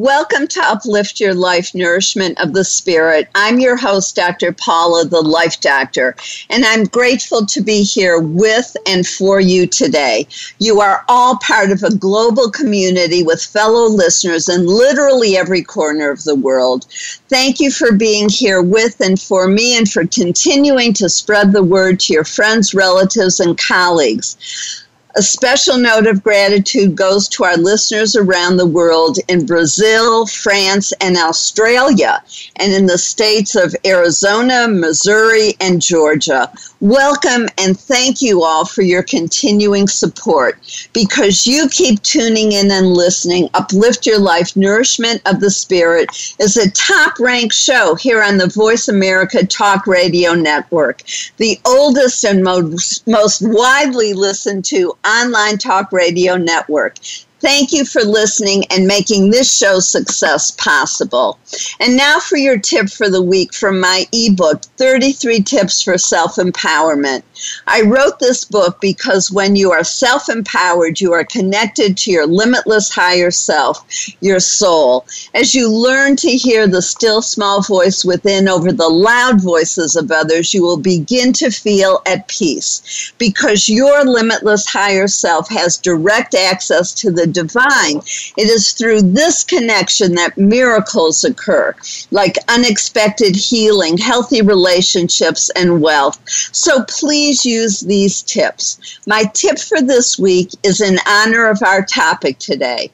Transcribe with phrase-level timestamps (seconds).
[0.00, 3.28] Welcome to Uplift Your Life Nourishment of the Spirit.
[3.34, 4.50] I'm your host, Dr.
[4.50, 6.16] Paula, the Life Doctor,
[6.48, 10.26] and I'm grateful to be here with and for you today.
[10.58, 16.10] You are all part of a global community with fellow listeners in literally every corner
[16.10, 16.86] of the world.
[17.28, 21.62] Thank you for being here with and for me and for continuing to spread the
[21.62, 24.79] word to your friends, relatives, and colleagues.
[25.16, 30.92] A special note of gratitude goes to our listeners around the world in Brazil, France,
[31.00, 32.22] and Australia,
[32.56, 36.48] and in the states of Arizona, Missouri, and Georgia.
[36.78, 40.60] Welcome and thank you all for your continuing support.
[40.92, 46.08] Because you keep tuning in and listening, Uplift Your Life Nourishment of the Spirit
[46.38, 51.02] is a top ranked show here on the Voice America Talk Radio Network,
[51.38, 56.96] the oldest and most, most widely listened to online talk radio network.
[57.40, 61.38] Thank you for listening and making this show success possible.
[61.80, 66.36] And now for your tip for the week from my ebook, 33 Tips for Self
[66.36, 67.22] Empowerment.
[67.66, 72.26] I wrote this book because when you are self empowered, you are connected to your
[72.26, 73.86] limitless higher self,
[74.20, 75.06] your soul.
[75.32, 80.10] As you learn to hear the still small voice within over the loud voices of
[80.10, 86.34] others, you will begin to feel at peace because your limitless higher self has direct
[86.34, 87.98] access to the divine.
[88.36, 91.74] It is through this connection that miracles occur,
[92.10, 96.20] like unexpected healing, healthy relationships, and wealth.
[96.52, 99.00] So please use these tips.
[99.06, 102.90] My tip for this week is in honor of our topic today.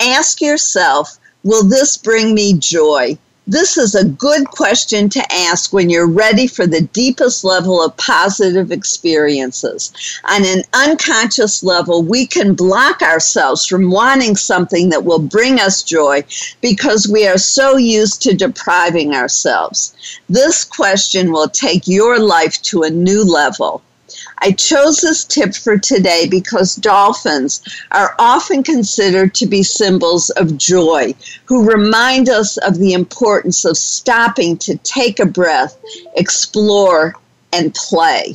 [0.00, 3.18] Ask yourself, will this bring me joy?
[3.48, 7.96] This is a good question to ask when you're ready for the deepest level of
[7.96, 9.92] positive experiences.
[10.28, 15.84] On an unconscious level, we can block ourselves from wanting something that will bring us
[15.84, 16.24] joy
[16.60, 19.94] because we are so used to depriving ourselves.
[20.28, 23.80] This question will take your life to a new level.
[24.38, 30.58] I chose this tip for today because dolphins are often considered to be symbols of
[30.58, 31.14] joy,
[31.46, 35.78] who remind us of the importance of stopping to take a breath,
[36.14, 37.14] explore,
[37.52, 38.34] and play.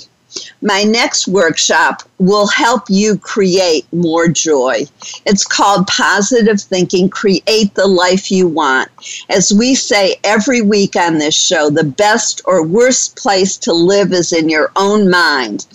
[0.61, 4.85] My next workshop will help you create more joy.
[5.25, 8.89] It's called Positive Thinking Create the Life You Want.
[9.29, 14.13] As we say every week on this show, the best or worst place to live
[14.13, 15.65] is in your own mind.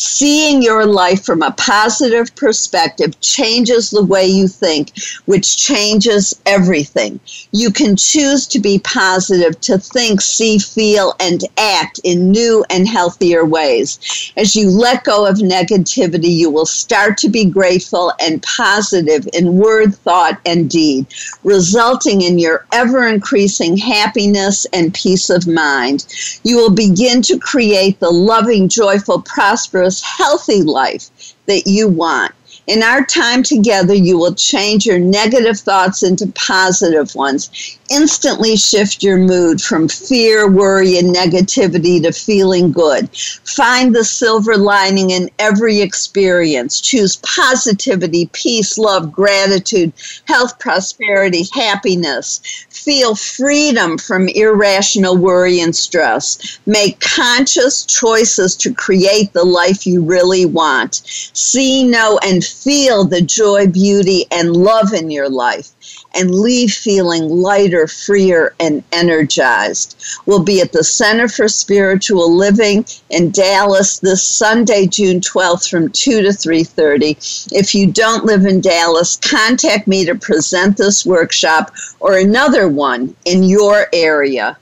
[0.00, 4.92] Seeing your life from a positive perspective changes the way you think,
[5.24, 7.18] which changes everything.
[7.50, 12.86] You can choose to be positive, to think, see, feel, and act in new and
[12.86, 13.98] healthier ways.
[14.36, 19.58] As you let go of negativity, you will start to be grateful and positive in
[19.58, 21.06] word, thought, and deed,
[21.42, 26.06] resulting in your ever increasing happiness and peace of mind.
[26.44, 31.10] You will begin to create the loving, joyful, prosperous, healthy life
[31.46, 32.32] that you want.
[32.68, 37.78] In our time together, you will change your negative thoughts into positive ones.
[37.90, 43.08] Instantly shift your mood from fear, worry, and negativity to feeling good.
[43.44, 46.82] Find the silver lining in every experience.
[46.82, 49.94] Choose positivity, peace, love, gratitude,
[50.26, 52.42] health, prosperity, happiness.
[52.68, 56.58] Feel freedom from irrational worry and stress.
[56.66, 61.00] Make conscious choices to create the life you really want.
[61.32, 65.70] See, know, and feel the joy, beauty, and love in your life
[66.14, 69.96] and leave feeling lighter, freer, and energized.
[70.26, 75.90] We'll be at the Center for Spiritual Living in Dallas this Sunday, June 12th from
[75.90, 77.16] 2 to 3:30.
[77.52, 83.14] If you don't live in Dallas, contact me to present this workshop or another one
[83.24, 84.56] in your area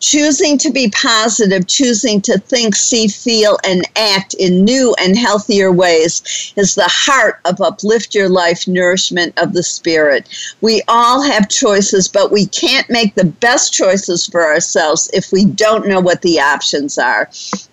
[0.00, 5.70] choosing to be positive, choosing to think, see, feel, and act in new and healthier
[5.70, 10.28] ways is the heart of Uplift Your Life Nourishment of the Spirit.
[10.60, 15.44] We all have choices, but we can't make the best choices for ourselves if we
[15.44, 17.30] don't know what the options are.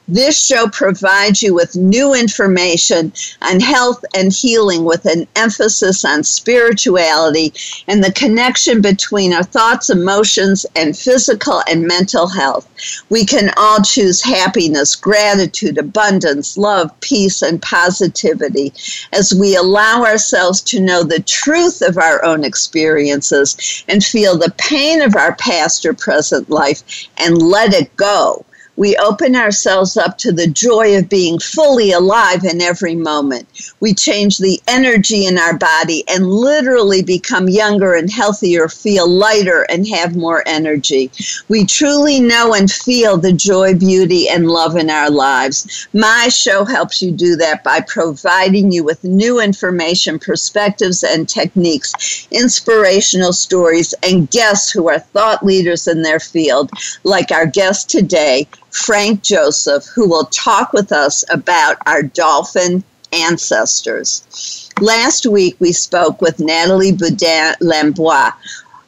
[0.10, 3.12] This show provides you with new information
[3.42, 7.54] on health and healing with an emphasis on spirituality
[7.90, 12.70] and the connection between our thoughts, emotions, and physical and mental health.
[13.10, 18.72] We can all choose happiness, gratitude, abundance, love, peace, and positivity
[19.12, 24.54] as we allow ourselves to know the truth of our own experiences and feel the
[24.58, 28.46] pain of our past or present life and let it go
[28.78, 33.48] we open ourselves up to the joy of being fully alive in every moment.
[33.80, 39.64] We change the energy in our body and literally become younger and healthier, feel lighter,
[39.64, 41.12] and have more energy.
[41.50, 45.88] We truly know and feel the joy, beauty, and love in our lives.
[45.94, 52.28] My show helps you do that by providing you with new information, perspectives, and techniques,
[52.30, 56.70] inspirational stories, and guests who are thought leaders in their field,
[57.04, 58.48] like our guest today.
[58.78, 64.70] Frank Joseph, who will talk with us about our dolphin ancestors.
[64.80, 68.32] Last week, we spoke with Natalie Boudin Lambois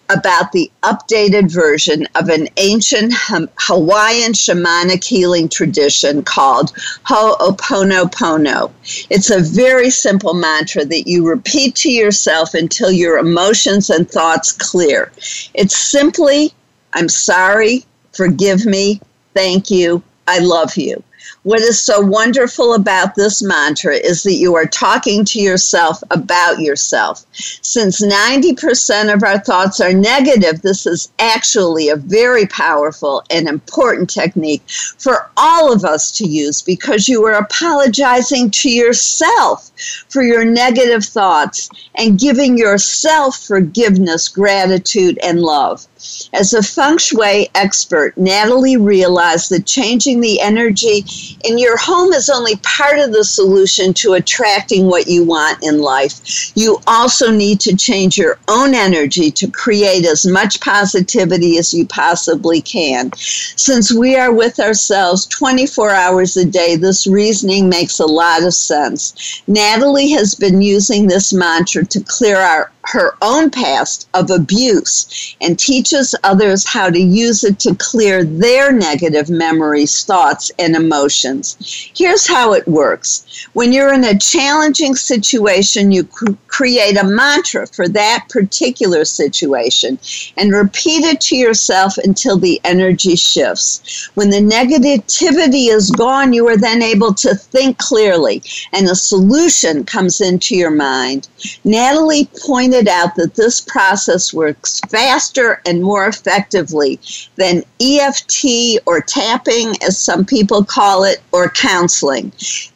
[0.09, 6.71] about the updated version of an ancient Hawaiian shamanic healing tradition called
[7.06, 8.71] Ho'oponopono.
[9.09, 14.51] It's a very simple mantra that you repeat to yourself until your emotions and thoughts
[14.51, 15.12] clear.
[15.53, 16.53] It's simply,
[16.94, 19.01] I'm sorry, forgive me,
[19.34, 20.04] Thank you.
[20.28, 21.04] I love you.
[21.44, 26.60] What is so wonderful about this mantra is that you are talking to yourself about
[26.60, 27.26] yourself.
[27.31, 34.10] Since 90% of our thoughts are negative, this is actually a very powerful and important
[34.10, 34.64] technique
[34.98, 39.72] for all of us to use because you are apologizing to yourself
[40.10, 45.88] for your negative thoughts and giving yourself forgiveness, gratitude, and love.
[46.31, 51.04] As a feng shui expert, Natalie realized that changing the energy
[51.44, 55.80] in your home is only part of the solution to attracting what you want in
[55.80, 56.56] life.
[56.56, 61.86] You also need to change your own energy to create as much positivity as you
[61.86, 63.12] possibly can.
[63.16, 68.54] Since we are with ourselves 24 hours a day, this reasoning makes a lot of
[68.54, 69.42] sense.
[69.48, 75.59] Natalie has been using this mantra to clear our her own past of abuse and
[75.59, 81.56] teaches others how to use it to clear their negative memories, thoughts, and emotions.
[81.95, 87.68] Here's how it works when you're in a challenging situation, you cr- create a mantra
[87.68, 90.00] for that particular situation
[90.38, 94.09] and repeat it to yourself until the energy shifts.
[94.15, 98.41] When the negativity is gone, you are then able to think clearly
[98.74, 101.27] and a solution comes into your mind.
[101.63, 106.98] Natalie pointed pointed out that this process works faster and more effectively
[107.36, 112.31] than EFT or tapping, as some people call it, or counseling.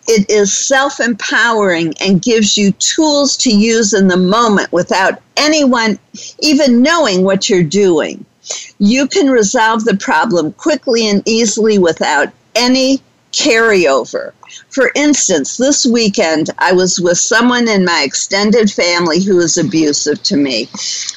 [0.07, 5.98] It is self empowering and gives you tools to use in the moment without anyone
[6.39, 8.25] even knowing what you're doing.
[8.79, 14.33] You can resolve the problem quickly and easily without any carryover.
[14.74, 20.24] For instance, this weekend I was with someone in my extended family who was abusive
[20.24, 20.68] to me.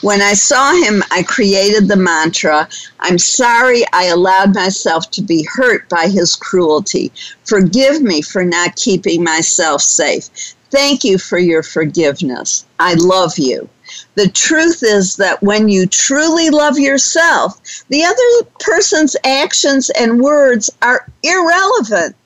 [0.02, 2.68] When I saw him, I created the mantra
[3.00, 7.10] I'm sorry I allowed myself to be hurt by his cruelty.
[7.44, 10.28] Forgive me for not keeping myself safe.
[10.70, 12.66] Thank you for your forgiveness.
[12.78, 13.70] I love you.
[14.16, 17.58] The truth is that when you truly love yourself,
[17.88, 22.16] the other person's actions and words are irrelevant.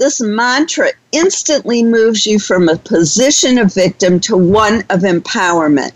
[0.00, 5.92] This mantra instantly moves you from a position of victim to one of empowerment.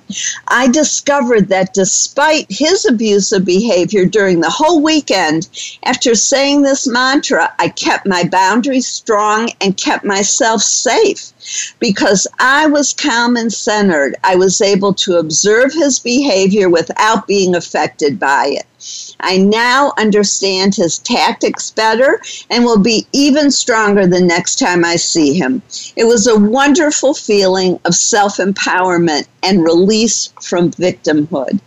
[0.46, 5.49] I discovered that despite his abusive behavior during the whole weekend,
[5.84, 11.32] after saying this mantra, I kept my boundaries strong and kept myself safe.
[11.78, 17.54] Because I was calm and centered, I was able to observe his behavior without being
[17.54, 19.13] affected by it.
[19.24, 24.96] I now understand his tactics better and will be even stronger the next time I
[24.96, 25.62] see him.
[25.96, 31.58] It was a wonderful feeling of self empowerment and release from victimhood.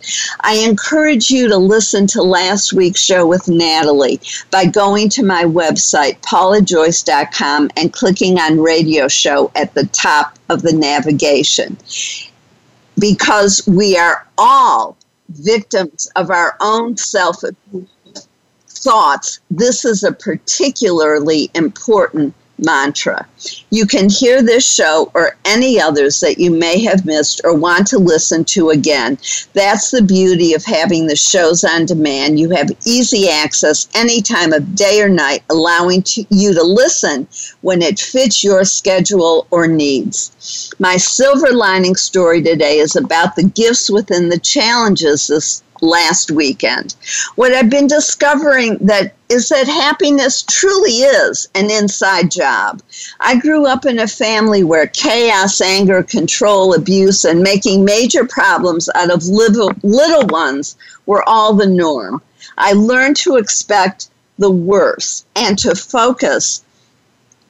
[0.42, 4.20] I encourage you to listen to last week's show with Natalie
[4.52, 10.62] by going to my website, paulajoyce.com, and clicking on radio show at the top of
[10.62, 11.76] the navigation.
[12.98, 14.96] Because we are all
[15.28, 17.42] victims of our own self
[18.68, 23.26] thoughts, this is a particularly important mantra.
[23.70, 27.86] You can hear this show or any others that you may have missed or want
[27.88, 29.18] to listen to again.
[29.52, 32.40] That's the beauty of having the shows on demand.
[32.40, 37.28] You have easy access any time of day or night, allowing to, you to listen
[37.60, 40.74] when it fits your schedule or needs.
[40.78, 46.94] My silver lining story today is about the gifts within the challenges this last weekend.
[47.36, 52.82] What I've been discovering that is that happiness truly is an inside job.
[53.20, 58.88] I grew up in a family where chaos, anger, control, abuse, and making major problems
[58.94, 62.22] out of little, little ones were all the norm.
[62.56, 64.08] I learned to expect
[64.38, 66.62] the worst and to focus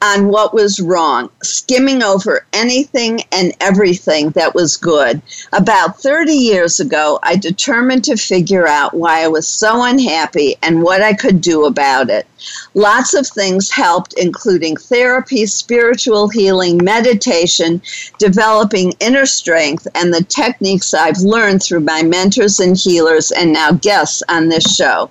[0.00, 5.20] on what was wrong, skimming over anything and everything that was good.
[5.52, 10.82] About 30 years ago, I determined to figure out why I was so unhappy and
[10.82, 12.27] what I could do about it.
[12.74, 17.82] Lots of things helped, including therapy, spiritual healing, meditation,
[18.18, 23.72] developing inner strength, and the techniques I've learned through my mentors and healers and now
[23.72, 25.10] guests on this show.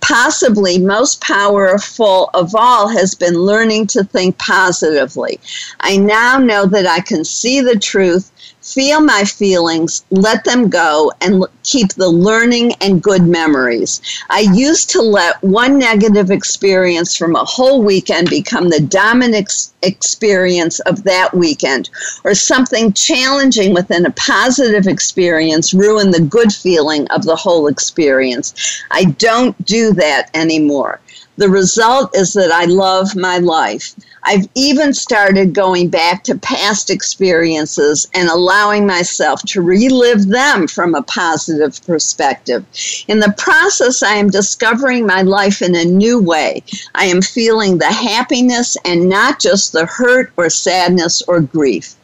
[0.00, 5.40] Possibly most powerful of all has been learning to think positively.
[5.80, 8.30] I now know that I can see the truth
[8.64, 14.00] feel my feelings, let them go, and keep the learning and good memories.
[14.30, 20.80] I used to let one negative experience from a whole weekend become the dominant experience
[20.80, 21.90] of that weekend,
[22.24, 28.82] or something challenging within a positive experience ruin the good feeling of the whole experience.
[28.90, 31.00] I don't do that anymore.
[31.36, 33.94] The result is that I love my life.
[34.22, 40.94] I've even started going back to past experiences and allowing myself to relive them from
[40.94, 42.64] a positive perspective.
[43.08, 46.62] In the process, I am discovering my life in a new way.
[46.94, 51.96] I am feeling the happiness and not just the hurt or sadness or grief.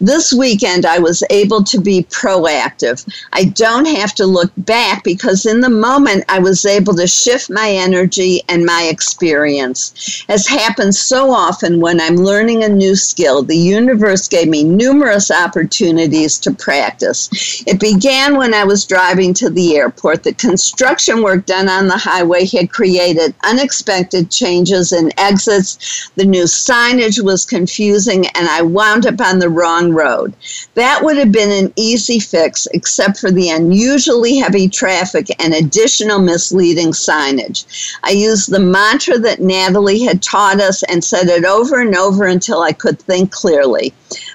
[0.00, 3.06] This weekend, I was able to be proactive.
[3.32, 7.50] I don't have to look back because in the moment, I was able to shift
[7.50, 10.24] my energy and my experience.
[10.28, 15.30] As happens so often when I'm learning a new skill, the universe gave me numerous
[15.30, 17.28] opportunities to practice.
[17.66, 20.22] It began when I was driving to the airport.
[20.22, 26.10] The construction work done on the highway had created unexpected changes in exits.
[26.16, 30.34] The new signage was confusing, and I wound up on the wrong road.
[30.74, 36.20] That would have been an easy fix, except for the unusually heavy traffic and additional
[36.20, 37.64] misleading signage.
[38.02, 42.26] I used the mantra that Natalie had taught us and said it over and over
[42.26, 43.92] until I could think clearly.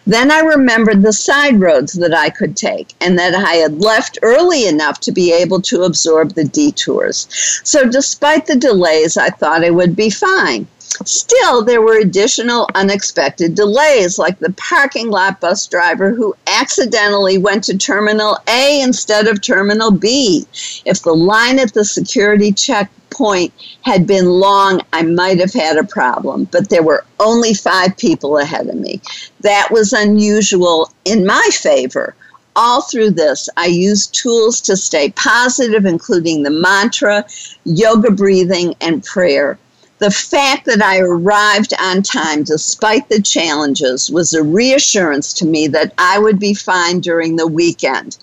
[0.07, 4.19] Then I remembered the side roads that I could take and that I had left
[4.21, 7.27] early enough to be able to absorb the detours.
[7.63, 10.67] So, despite the delays, I thought I would be fine.
[11.03, 17.63] Still, there were additional unexpected delays, like the parking lot bus driver who accidentally went
[17.65, 20.45] to Terminal A instead of Terminal B.
[20.85, 25.83] If the line at the security checkpoint had been long, I might have had a
[25.83, 29.01] problem, but there were only five people ahead of me.
[29.41, 32.15] That was unusual in my favor
[32.55, 37.25] all through this, I used tools to stay positive, including the mantra,
[37.65, 39.57] yoga breathing, and prayer.
[39.97, 45.67] The fact that I arrived on time despite the challenges was a reassurance to me
[45.69, 48.17] that I would be fine during the weekend.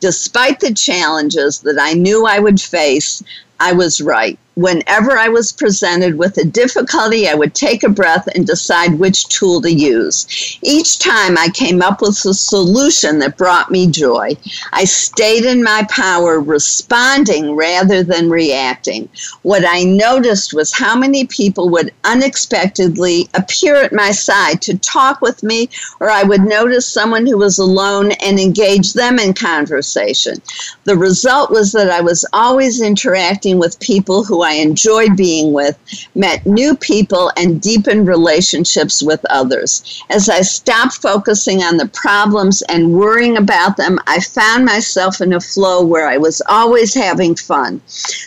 [0.00, 3.22] Despite the challenges that I knew I would face,
[3.62, 8.28] I was right whenever I was presented with a difficulty, I would take a breath
[8.34, 10.58] and decide which tool to use.
[10.62, 14.36] Each time I came up with a solution that brought me joy.
[14.72, 19.08] I stayed in my power, responding rather than reacting.
[19.42, 25.20] What I noticed was how many people would unexpectedly appear at my side to talk
[25.22, 30.42] with me, or I would notice someone who was alone and engage them in conversation.
[30.84, 35.78] The result was that I was always interacting with people who I enjoyed being with,
[36.14, 40.02] met new people, and deepened relationships with others.
[40.10, 45.32] As I stopped focusing on the problems and worrying about them, I found myself in
[45.32, 47.80] a flow where I was always having fun.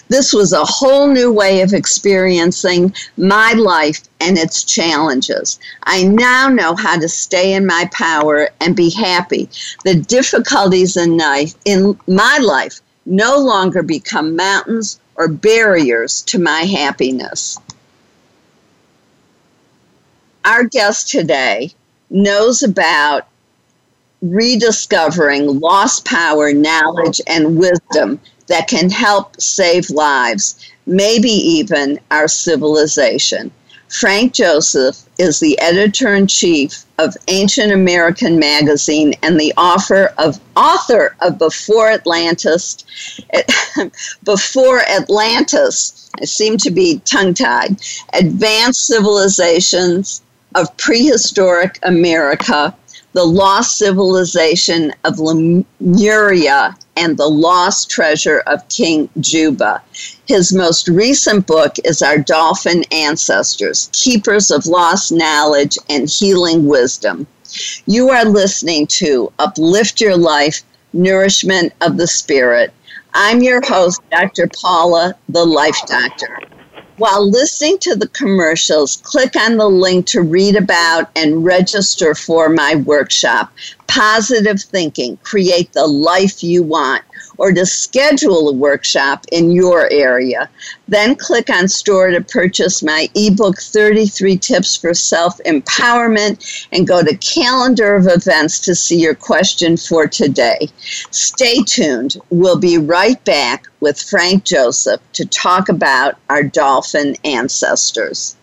[0.08, 5.60] This was a whole new way of experiencing my life and its challenges.
[5.84, 9.50] I now know how to stay in my power and be happy.
[9.84, 16.62] The difficulties in, life, in my life no longer become mountains or barriers to my
[16.62, 17.58] happiness.
[20.44, 21.72] Our guest today
[22.10, 23.28] knows about
[24.22, 33.52] rediscovering lost power, knowledge, and wisdom that can help save lives, maybe even our civilization.
[33.90, 40.40] Frank Joseph is the editor in chief of Ancient American Magazine and the author of
[40.56, 42.78] author of Before Atlantis.
[43.32, 43.44] Eh,
[44.24, 47.78] Before Atlantis, I seem to be tongue tied.
[48.14, 50.22] Advanced Civilizations
[50.56, 52.74] of Prehistoric America,
[53.16, 59.82] The Lost Civilization of Lemuria, and The Lost Treasure of King Juba.
[60.28, 67.26] His most recent book is Our Dolphin Ancestors Keepers of Lost Knowledge and Healing Wisdom.
[67.86, 72.74] You are listening to Uplift Your Life Nourishment of the Spirit.
[73.14, 74.52] I'm your host, Dr.
[74.62, 76.42] Paula, the Life Doctor.
[76.98, 82.48] While listening to the commercials, click on the link to read about and register for
[82.48, 83.52] my workshop,
[83.88, 85.18] Positive Thinking.
[85.18, 87.04] Create the Life You Want
[87.38, 90.50] or to schedule a workshop in your area.
[90.88, 97.18] Then click on store to purchase my ebook 33 tips for self-empowerment and go to
[97.18, 100.70] calendar of events to see your question for today.
[101.12, 102.18] Stay tuned.
[102.30, 108.36] We'll be right back with Frank Joseph to talk about our dolphin ancestors.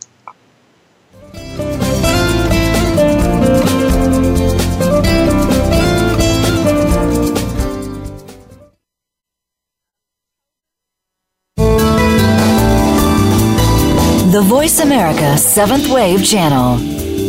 [14.63, 16.79] Voice America Seventh Wave Channel.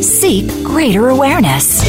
[0.03, 1.83] Seek greater awareness.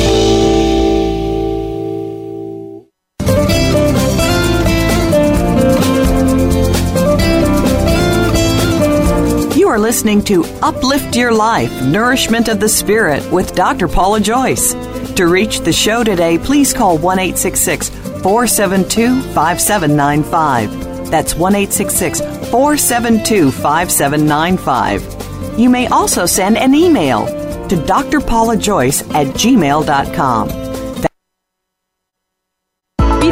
[9.55, 13.87] You are listening to Uplift Your Life Nourishment of the Spirit with Dr.
[13.87, 14.73] Paula Joyce.
[15.17, 21.11] To reach the show today, please call 1 472 5795.
[21.11, 25.24] That's 1 472 5795.
[25.57, 27.27] You may also send an email
[27.69, 30.64] to drpaulajoyce at gmail.com.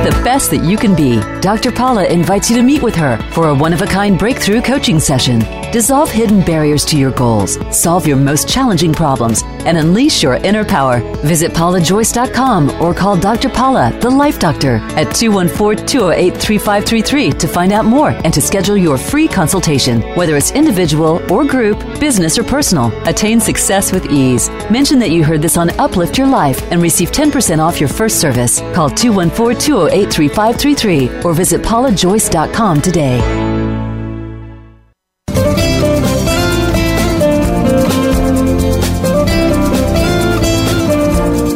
[0.03, 1.21] The best that you can be.
[1.41, 1.71] Dr.
[1.71, 4.99] Paula invites you to meet with her for a one of a kind breakthrough coaching
[4.99, 5.39] session.
[5.71, 10.65] Dissolve hidden barriers to your goals, solve your most challenging problems, and unleash your inner
[10.65, 10.99] power.
[11.23, 13.49] Visit paulajoyce.com or call Dr.
[13.49, 18.77] Paula, the Life Doctor, at 214 208 3533 to find out more and to schedule
[18.77, 20.03] your free consultation.
[20.17, 24.51] Whether it's individual or group, business or personal, attain success with ease.
[24.69, 28.21] Mention that you heard this on Uplift Your Life and receive 10% off your first
[28.21, 28.59] service.
[28.75, 33.19] Call 214 208 3533 or visit paulajoyce.com today.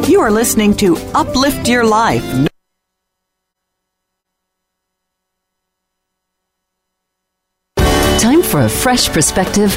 [0.08, 2.48] You are listening to Uplift Your Life.
[8.20, 9.76] Time for a fresh perspective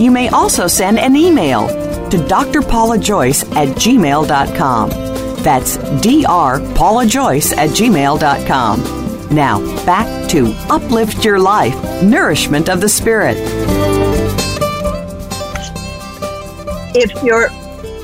[0.00, 1.66] you may also send an email
[2.10, 4.90] to drpaulajoyce at gmail.com.
[5.42, 8.96] That's drpaulajoyce at gmail.com.
[9.34, 13.36] Now, back to Uplift Your Life Nourishment of the Spirit.
[16.94, 17.50] If you're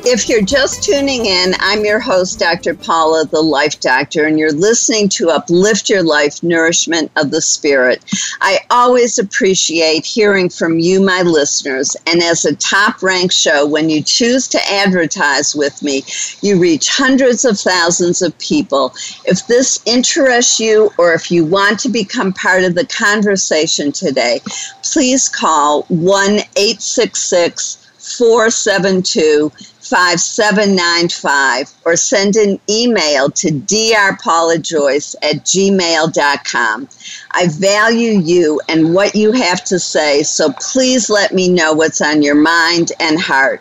[0.05, 2.75] if you're just tuning in, I'm your host, Dr.
[2.75, 8.03] Paula, the Life Doctor, and you're listening to Uplift Your Life Nourishment of the Spirit.
[8.41, 13.89] I always appreciate hearing from you, my listeners, and as a top ranked show, when
[13.91, 16.03] you choose to advertise with me,
[16.41, 18.93] you reach hundreds of thousands of people.
[19.25, 24.41] If this interests you or if you want to become part of the conversation today,
[24.83, 29.53] please call 1 866 472
[29.93, 36.89] 5795 or send an email to drpaulajoyce at gmail.com.
[37.33, 42.01] I value you and what you have to say, so please let me know what's
[42.01, 43.61] on your mind and heart.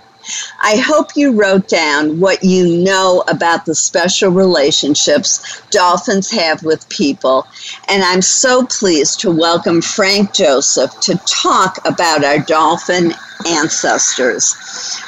[0.63, 6.87] I hope you wrote down what you know about the special relationships dolphins have with
[6.87, 7.45] people.
[7.89, 13.13] And I'm so pleased to welcome Frank Joseph to talk about our dolphin
[13.47, 14.53] ancestors.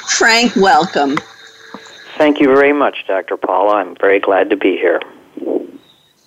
[0.08, 1.16] Frank, welcome.
[2.16, 3.36] Thank you very much, Dr.
[3.36, 3.76] Paula.
[3.76, 5.00] I'm very glad to be here.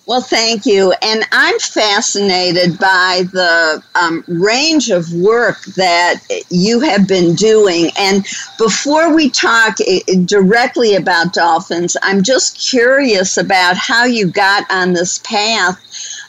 [0.08, 0.94] Well, thank you.
[1.02, 7.90] And I'm fascinated by the um, range of work that you have been doing.
[7.98, 8.24] And
[8.56, 14.94] before we talk eh, directly about dolphins, I'm just curious about how you got on
[14.94, 15.78] this path.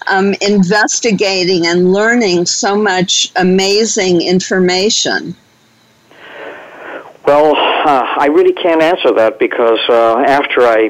[0.07, 5.35] Um, investigating and learning so much amazing information.
[7.29, 10.89] Well, uh, I really can't answer that because uh, after I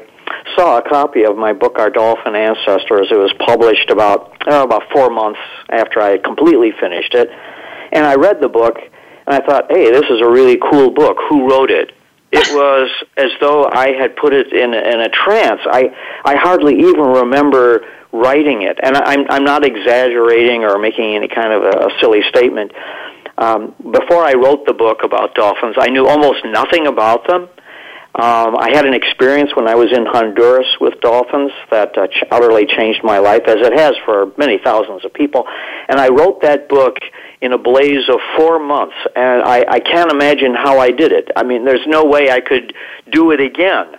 [0.55, 4.83] saw a copy of my book, Our Dolphin Ancestors, it was published about uh, about
[4.93, 7.29] four months after I completely finished it,
[7.91, 8.77] and I read the book
[9.27, 11.17] and I thought, hey, this is a really cool book.
[11.27, 11.91] Who wrote it?
[12.31, 15.59] It was as though I had put it in in a trance.
[15.65, 21.27] I I hardly even remember writing it, and I'm I'm not exaggerating or making any
[21.27, 22.71] kind of a, a silly statement.
[23.39, 27.47] Um, before I wrote the book about dolphins, I knew almost nothing about them.
[28.15, 32.23] Um, I had an experience when I was in Honduras with dolphins that uh, ch-
[32.31, 35.47] utterly changed my life, as it has for many thousands of people.
[35.87, 36.97] And I wrote that book
[37.39, 41.29] in a blaze of four months, and I, I can't imagine how I did it.
[41.37, 42.73] I mean, there's no way I could
[43.09, 43.95] do it again.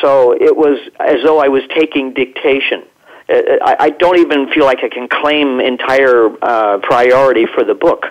[0.00, 2.84] So it was as though I was taking dictation.
[3.28, 7.74] Uh, I, I don't even feel like I can claim entire uh, priority for the
[7.74, 8.04] book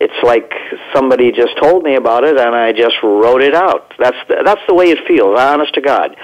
[0.00, 0.50] it's like
[0.94, 3.92] somebody just told me about it and I just wrote it out.
[3.98, 6.16] That's the, that's the way it feels, honest to God.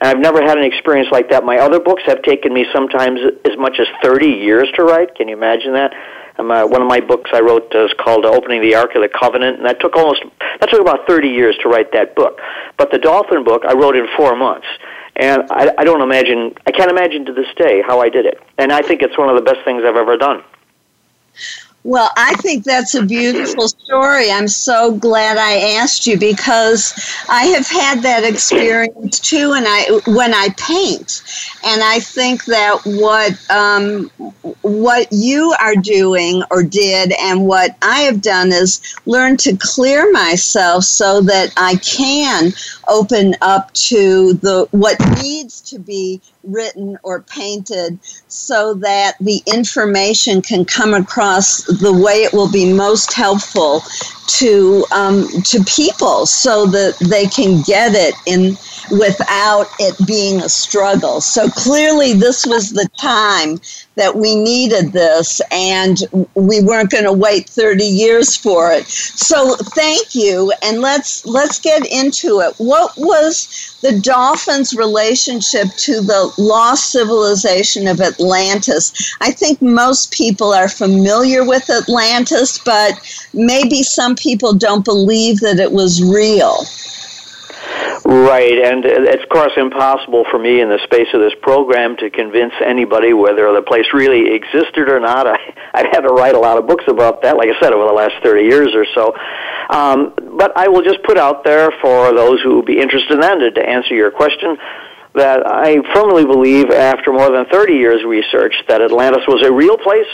[0.00, 1.42] And I've never had an experience like that.
[1.42, 5.14] My other books have taken me sometimes as much as 30 years to write.
[5.14, 5.94] Can you imagine that?
[6.38, 9.08] Um, uh, one of my books I wrote is called "Opening the Ark of the
[9.08, 10.22] Covenant," and that took almost
[10.60, 12.40] that took about 30 years to write that book.
[12.78, 14.66] But the Dolphin book I wrote in four months,
[15.16, 18.40] and I, I don't imagine I can't imagine to this day how I did it.
[18.56, 20.42] And I think it's one of the best things I've ever done.
[21.84, 24.30] Well, I think that's a beautiful story.
[24.30, 26.94] I'm so glad I asked you because
[27.28, 31.24] I have had that experience too, and I when I paint,
[31.64, 34.10] and I think that what um,
[34.62, 40.10] what you are doing or did, and what I have done is learn to clear
[40.12, 42.52] myself so that I can
[42.86, 50.42] open up to the what needs to be written or painted so that the information
[50.42, 53.82] can come across the way it will be most helpful
[54.26, 58.56] to um, to people so that they can get it in
[58.92, 61.20] without it being a struggle.
[61.20, 63.58] So clearly, this was the time
[63.96, 65.98] that we needed this, and
[66.34, 68.86] we weren't going to wait 30 years for it.
[68.86, 72.54] So thank you, and let's let's get into it.
[72.58, 79.14] What was the dolphins' relationship to the lost civilization of Atlantis?
[79.20, 82.92] I think most people are familiar with Atlantis, but
[83.32, 86.64] maybe some people don't believe that it was real.
[88.04, 92.10] Right, and it's of course impossible for me in the space of this program to
[92.10, 95.26] convince anybody whether the place really existed or not.
[95.26, 95.38] I,
[95.72, 97.92] I've had to write a lot of books about that, like I said, over the
[97.92, 99.14] last 30 years or so.
[99.70, 103.20] Um, but I will just put out there for those who would be interested in
[103.20, 104.58] that, to answer your question,
[105.14, 109.76] that I firmly believe, after more than 30 years research, that Atlantis was a real
[109.76, 110.10] place,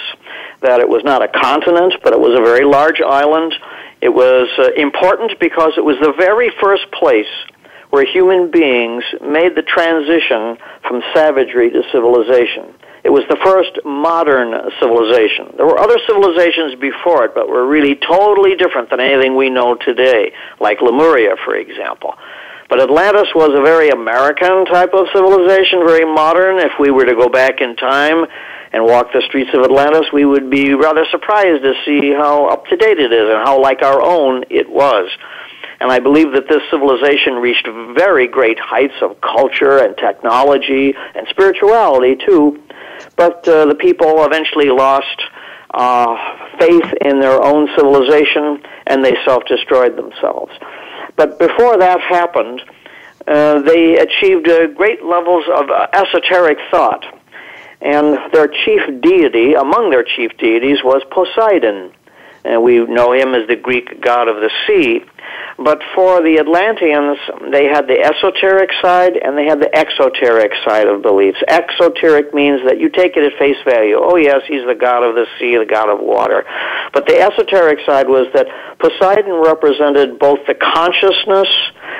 [0.60, 3.54] that it was not a continent, but it was a very large island.
[4.00, 7.30] It was uh, important because it was the very first place
[7.90, 12.74] where human beings made the transition from savagery to civilization.
[13.04, 15.54] It was the first modern civilization.
[15.56, 19.76] There were other civilizations before it, but were really totally different than anything we know
[19.76, 22.14] today, like Lemuria, for example.
[22.68, 26.58] But Atlantis was a very American type of civilization, very modern.
[26.58, 28.26] If we were to go back in time
[28.72, 32.66] and walk the streets of Atlantis, we would be rather surprised to see how up
[32.66, 35.08] to date it is and how like our own it was.
[35.80, 41.26] And I believe that this civilization reached very great heights of culture and technology and
[41.28, 42.62] spirituality too.
[43.16, 45.22] But uh, the people eventually lost
[45.72, 46.16] uh,
[46.58, 50.52] faith in their own civilization and they self-destroyed themselves.
[51.16, 52.62] But before that happened,
[53.26, 57.04] uh, they achieved uh, great levels of uh, esoteric thought.
[57.80, 61.92] And their chief deity, among their chief deities, was Poseidon.
[62.44, 65.04] And we know him as the Greek god of the sea.
[65.58, 67.18] But for the Atlanteans,
[67.50, 71.38] they had the esoteric side and they had the exoteric side of beliefs.
[71.48, 73.98] Exoteric means that you take it at face value.
[73.98, 76.44] Oh, yes, he's the god of the sea, the god of water.
[76.92, 78.46] But the esoteric side was that
[78.78, 81.48] Poseidon represented both the consciousness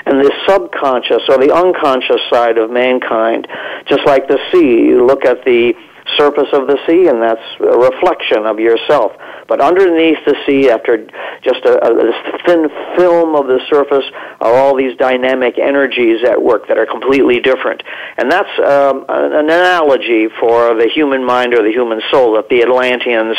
[0.06, 3.48] and the subconscious or the unconscious side of mankind.
[3.86, 5.74] Just like the sea, you look at the
[6.16, 9.12] surface of the sea, and that's a reflection of yourself.
[9.49, 11.07] But underneath the sea, after
[11.42, 14.05] just a, a thin film of the surface,
[14.40, 17.83] are all these dynamic energies at work that are completely different.
[18.16, 22.62] And that's um, an analogy for the human mind or the human soul that the
[22.62, 23.37] Atlanteans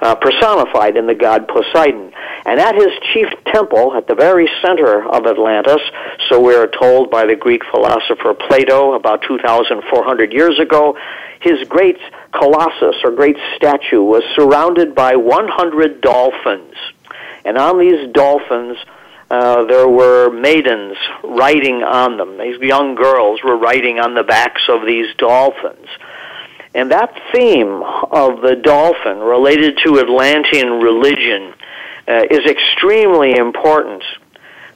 [0.00, 2.12] uh, personified in the god Poseidon.
[2.46, 5.82] And at his chief temple, at the very center of Atlantis,
[6.28, 10.96] so we are told by the Greek philosopher Plato about 2,400 years ago,
[11.40, 11.98] his great
[12.32, 16.74] colossus or great statue was surrounded by 100 dolphins.
[17.44, 18.76] And on these dolphins,
[19.30, 22.38] uh, there were maidens riding on them.
[22.38, 25.86] These young girls were riding on the backs of these dolphins.
[26.74, 31.54] And that theme of the dolphin related to Atlantean religion
[32.06, 34.02] uh, is extremely important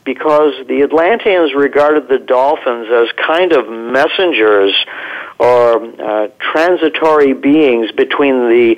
[0.04, 4.74] because the Atlanteans regarded the dolphins as kind of messengers
[5.38, 8.76] or uh, transitory beings between the,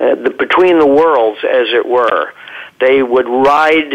[0.00, 2.32] uh, the between the worlds, as it were.
[2.80, 3.92] They would ride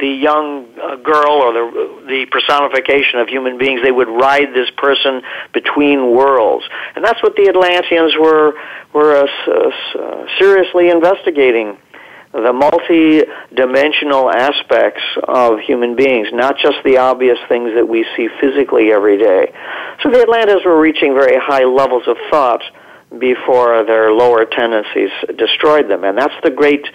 [0.00, 3.80] the young uh, girl or the the personification of human beings.
[3.82, 5.22] They would ride this person
[5.52, 6.64] between worlds,
[6.96, 8.54] and that's what the Atlanteans were
[8.92, 11.78] were uh, uh, seriously investigating
[12.32, 18.90] the multi-dimensional aspects of human beings, not just the obvious things that we see physically
[18.90, 19.52] every day.
[20.02, 22.62] So the Atlanteans were reaching very high levels of thought
[23.18, 26.86] before their lower tendencies destroyed them, and that's the great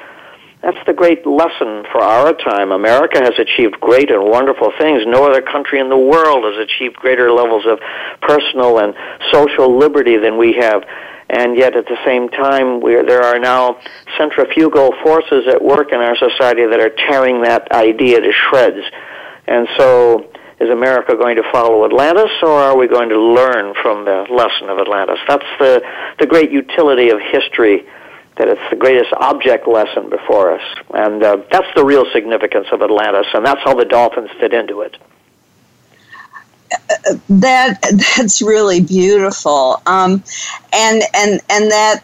[0.64, 2.72] that's the great lesson for our time.
[2.72, 5.04] America has achieved great and wonderful things.
[5.06, 7.80] No other country in the world has achieved greater levels of
[8.22, 8.96] personal and
[9.32, 10.84] social liberty than we have
[11.30, 13.80] and yet at the same time there are now
[14.18, 18.86] centrifugal forces at work in our society that are tearing that idea to shreds.
[19.46, 24.06] And so is America going to follow Atlantis or are we going to learn from
[24.06, 25.20] the lesson of Atlantis?
[25.28, 25.84] That's the,
[26.20, 27.86] the great utility of history,
[28.38, 30.64] that it's the greatest object lesson before us.
[30.94, 34.82] And uh, that's the real significance of Atlantis, and that's how the dolphins fit into
[34.82, 34.98] it
[37.30, 37.80] that
[38.18, 40.24] that's really beautiful um,
[40.74, 42.04] and and and that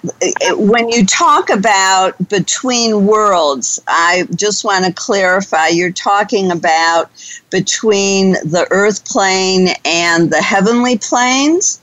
[0.57, 7.11] when you talk about between worlds i just want to clarify you're talking about
[7.49, 11.81] between the earth plane and the heavenly planes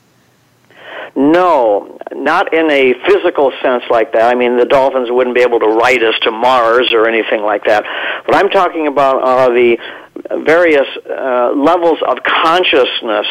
[1.16, 4.32] no, not in a physical sense like that.
[4.32, 7.64] I mean, the dolphins wouldn't be able to ride us to Mars or anything like
[7.64, 7.84] that.
[8.26, 9.76] What I'm talking about are the
[10.44, 13.26] various uh, levels of consciousness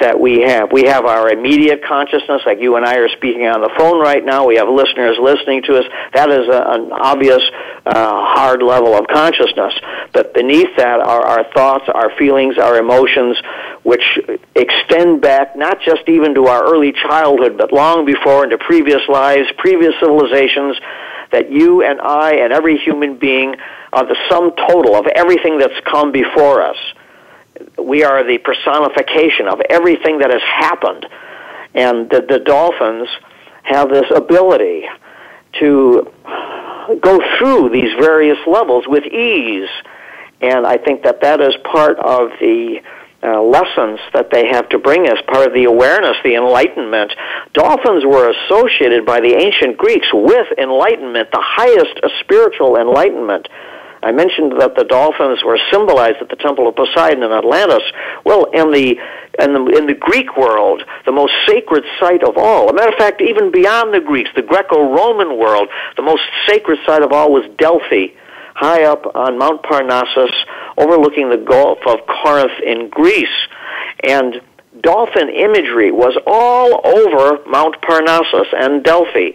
[0.00, 0.72] that we have.
[0.72, 4.24] We have our immediate consciousness, like you and I are speaking on the phone right
[4.24, 4.46] now.
[4.46, 5.84] We have listeners listening to us.
[6.14, 7.42] That is a, an obvious,
[7.86, 9.74] uh, hard level of consciousness.
[10.12, 13.36] But beneath that are our thoughts, our feelings, our emotions,
[13.82, 14.02] which
[14.56, 19.48] extend back not just even to our early childhood, but long before into previous lives,
[19.58, 20.76] previous civilizations,
[21.30, 23.56] that you and I and every human being
[23.92, 26.76] are the sum total of everything that's come before us.
[27.78, 31.06] We are the personification of everything that has happened.
[31.74, 33.08] And the, the dolphins
[33.62, 34.84] have this ability
[35.60, 36.10] to
[37.00, 39.68] go through these various levels with ease.
[40.40, 42.80] And I think that that is part of the
[43.22, 47.12] uh, lessons that they have to bring us, part of the awareness, the enlightenment.
[47.52, 53.46] Dolphins were associated by the ancient Greeks with enlightenment, the highest spiritual enlightenment.
[54.02, 57.82] I mentioned that the dolphins were symbolized at the Temple of Poseidon in Atlantis.
[58.24, 58.98] Well, in the
[59.38, 62.68] in the, in the Greek world, the most sacred site of all.
[62.68, 67.02] A matter of fact, even beyond the Greeks, the Greco-Roman world, the most sacred site
[67.02, 68.08] of all was Delphi,
[68.54, 70.32] high up on Mount Parnassus,
[70.76, 73.48] overlooking the Gulf of Corinth in Greece.
[74.04, 74.42] And
[74.82, 79.30] dolphin imagery was all over Mount Parnassus and Delphi.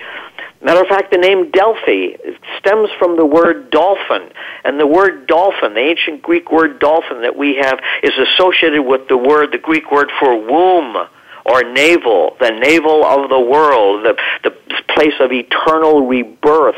[0.68, 2.18] Matter of fact, the name Delphi
[2.60, 4.30] stems from the word dolphin.
[4.66, 9.08] And the word dolphin, the ancient Greek word dolphin that we have, is associated with
[9.08, 11.08] the word, the Greek word for womb
[11.46, 14.54] or navel, the navel of the world, the, the
[14.94, 16.76] place of eternal rebirth.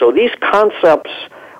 [0.00, 1.12] So these concepts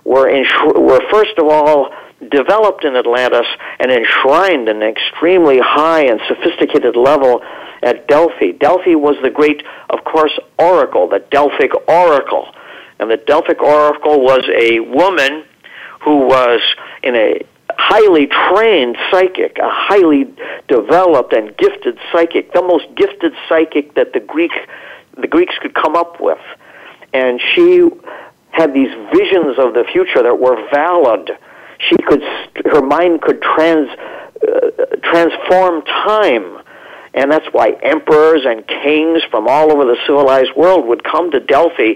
[0.02, 0.44] were, in,
[0.74, 1.94] were first of all
[2.30, 3.46] developed in Atlantis
[3.80, 7.42] and enshrined in an extremely high and sophisticated level
[7.82, 8.52] at Delphi.
[8.52, 12.54] Delphi was the great, of course, oracle, the Delphic oracle.
[12.98, 15.44] And the Delphic oracle was a woman
[16.00, 16.60] who was
[17.02, 20.32] in a highly trained psychic, a highly
[20.68, 24.52] developed and gifted psychic, the most gifted psychic that the Greek
[25.16, 26.38] the Greeks could come up with.
[27.12, 27.88] And she
[28.50, 31.30] had these visions of the future that were valid.
[31.88, 32.22] She could
[32.66, 34.70] her mind could trans uh,
[35.02, 36.62] transform time
[37.14, 41.40] and that's why emperors and kings from all over the civilized world would come to
[41.40, 41.94] Delphi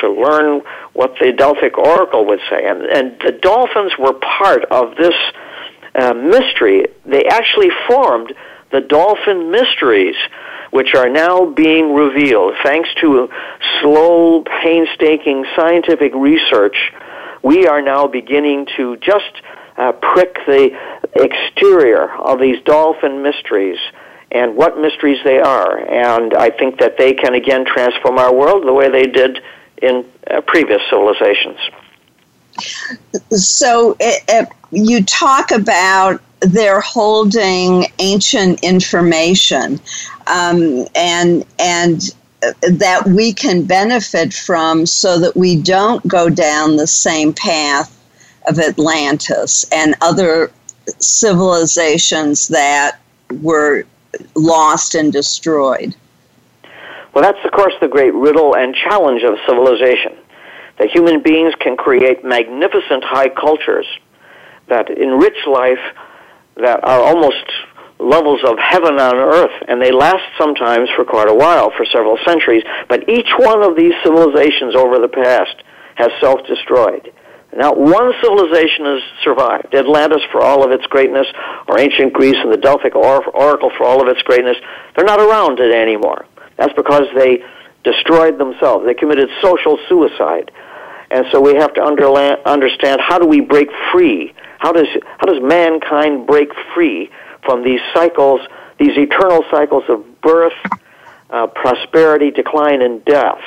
[0.00, 2.66] to learn what the Delphic oracle would say.
[2.66, 5.14] And, and the dolphins were part of this
[5.94, 6.86] uh, mystery.
[7.04, 8.34] They actually formed
[8.72, 10.16] the dolphin mysteries,
[10.72, 13.28] which are now being revealed thanks to
[13.80, 16.76] slow, painstaking scientific research.
[17.46, 19.32] We are now beginning to just
[19.76, 20.76] uh, prick the
[21.14, 23.78] exterior of these dolphin mysteries
[24.32, 25.78] and what mysteries they are.
[25.78, 29.44] And I think that they can again transform our world the way they did
[29.80, 31.58] in uh, previous civilizations.
[33.30, 39.80] So it, it, you talk about they're holding ancient information,
[40.26, 42.02] um, and and
[42.40, 47.92] that we can benefit from, so that we don't go down the same path
[48.48, 50.50] of Atlantis and other
[50.98, 52.98] civilizations that
[53.40, 53.84] were
[54.34, 55.94] lost and destroyed.
[57.12, 60.16] Well, that's, of course, the great riddle and challenge of civilization.
[60.78, 63.86] That human beings can create magnificent high cultures
[64.68, 65.80] that enrich life
[66.56, 67.44] that are almost
[67.98, 72.18] levels of heaven on earth, and they last sometimes for quite a while, for several
[72.24, 72.62] centuries.
[72.88, 75.56] But each one of these civilizations over the past
[75.96, 77.12] has self destroyed.
[77.56, 81.26] Now, one civilization has survived Atlantis for all of its greatness,
[81.68, 84.56] or ancient Greece and the Delphic Oracle for all of its greatness.
[84.94, 86.26] They're not around today anymore.
[86.58, 87.42] That's because they
[87.82, 88.84] destroyed themselves.
[88.84, 90.50] They committed social suicide.
[91.10, 94.34] And so we have to understand how do we break free?
[94.58, 97.10] How does, how does mankind break free
[97.46, 98.40] from these cycles,
[98.78, 100.52] these eternal cycles of birth,
[101.30, 103.40] uh, prosperity, decline, and death?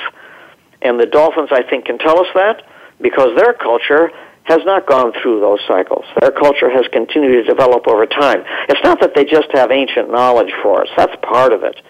[0.82, 2.64] And the dolphins, I think, can tell us that
[3.00, 4.10] because their culture
[4.44, 6.04] has not gone through those cycles.
[6.20, 8.42] Their culture has continued to develop over time.
[8.68, 10.88] It's not that they just have ancient knowledge for us.
[10.96, 11.80] That's part of it.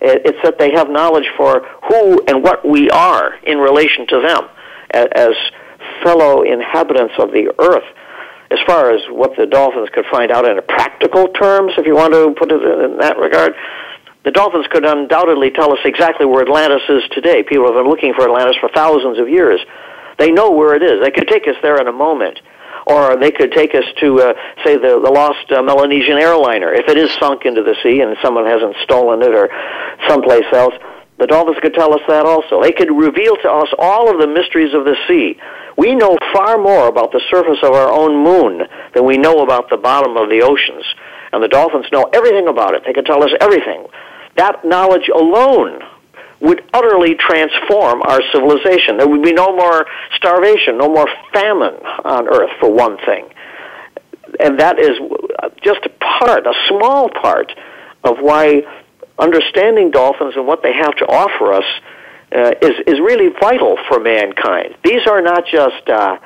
[0.00, 4.48] It's that they have knowledge for who and what we are in relation to them
[4.90, 5.34] as
[6.02, 7.84] fellow inhabitants of the earth.
[8.52, 11.94] As far as what the dolphins could find out in a practical terms, if you
[11.94, 13.54] want to put it in that regard,
[14.24, 17.42] the dolphins could undoubtedly tell us exactly where Atlantis is today.
[17.42, 19.58] People have been looking for Atlantis for thousands of years.
[20.18, 21.02] They know where it is.
[21.02, 22.40] They could take us there in a moment.
[22.86, 24.34] Or they could take us to, uh,
[24.64, 26.72] say, the, the lost uh, Malaysian airliner.
[26.74, 29.48] If it is sunk into the sea and someone hasn't stolen it or
[30.08, 30.74] someplace else,
[31.18, 32.60] the dolphins could tell us that also.
[32.60, 35.38] They could reveal to us all of the mysteries of the sea.
[35.76, 39.70] We know far more about the surface of our own moon than we know about
[39.70, 40.84] the bottom of the oceans.
[41.32, 42.82] And the dolphins know everything about it.
[42.84, 43.86] They can tell us everything.
[44.36, 45.80] That knowledge alone
[46.40, 48.98] would utterly transform our civilization.
[48.98, 53.28] There would be no more starvation, no more famine on Earth, for one thing.
[54.40, 54.98] And that is
[55.62, 57.52] just a part, a small part,
[58.04, 58.62] of why
[59.18, 61.64] understanding dolphins and what they have to offer us
[62.34, 64.74] uh, is, is really vital for mankind.
[64.84, 66.18] These are not just uh,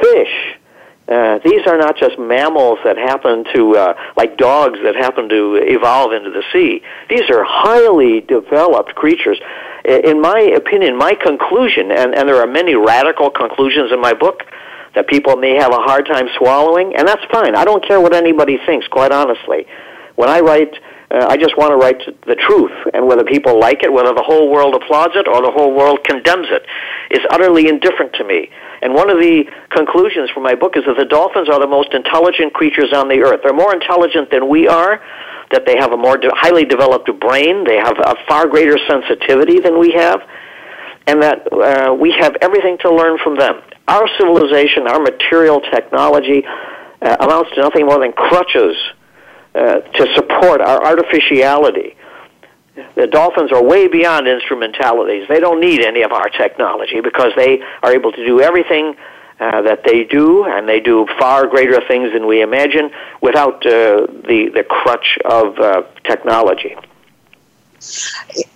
[0.00, 0.58] fish
[1.10, 5.56] uh, these are not just mammals that happen to, uh, like dogs that happen to
[5.56, 6.80] evolve into the sea.
[7.08, 9.40] These are highly developed creatures.
[9.84, 14.44] In my opinion, my conclusion, and, and there are many radical conclusions in my book
[14.94, 17.56] that people may have a hard time swallowing, and that's fine.
[17.56, 19.66] I don't care what anybody thinks, quite honestly.
[20.14, 20.74] When I write,
[21.10, 24.22] uh, I just want to write the truth, and whether people like it, whether the
[24.22, 26.62] whole world applauds it or the whole world condemns it,
[27.10, 28.48] is utterly indifferent to me.
[28.82, 31.92] And one of the conclusions from my book is that the dolphins are the most
[31.94, 33.40] intelligent creatures on the earth.
[33.42, 35.02] They're more intelligent than we are,
[35.50, 39.58] that they have a more de- highly developed brain, they have a far greater sensitivity
[39.58, 40.22] than we have,
[41.08, 43.60] and that uh, we have everything to learn from them.
[43.88, 46.44] Our civilization, our material technology,
[47.02, 48.76] uh, amounts to nothing more than crutches
[49.54, 51.96] uh, to support our artificiality.
[52.94, 55.26] The dolphins are way beyond instrumentalities.
[55.28, 58.94] They don't need any of our technology because they are able to do everything
[59.40, 62.90] uh, that they do, and they do far greater things than we imagine
[63.22, 66.76] without uh, the the crutch of uh, technology.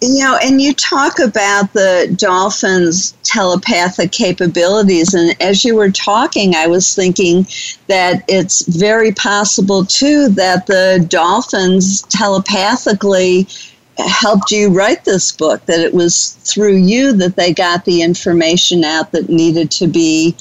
[0.02, 6.54] You know, and you talk about the dolphins' telepathic capabilities, and as you were talking,
[6.54, 7.46] I was thinking
[7.86, 13.48] that it's very possible too that the dolphins telepathically
[13.96, 18.84] helped you write this book, that it was through you that they got the information
[18.84, 20.36] out that needed to be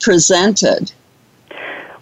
[0.00, 0.92] presented.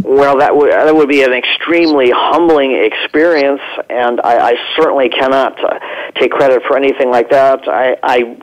[0.03, 5.57] Well, that would that would be an extremely humbling experience, and I, I certainly cannot
[5.65, 5.79] uh,
[6.19, 7.69] take credit for anything like that.
[7.69, 8.37] I I,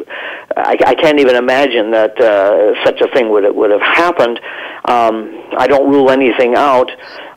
[0.55, 4.39] I, I can't even imagine that uh, such a thing would would have happened.
[4.85, 6.89] Um, I don't rule anything out.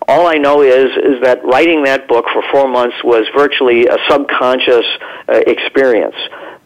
[0.06, 3.96] All I know is is that writing that book for four months was virtually a
[4.08, 4.86] subconscious
[5.28, 6.16] uh, experience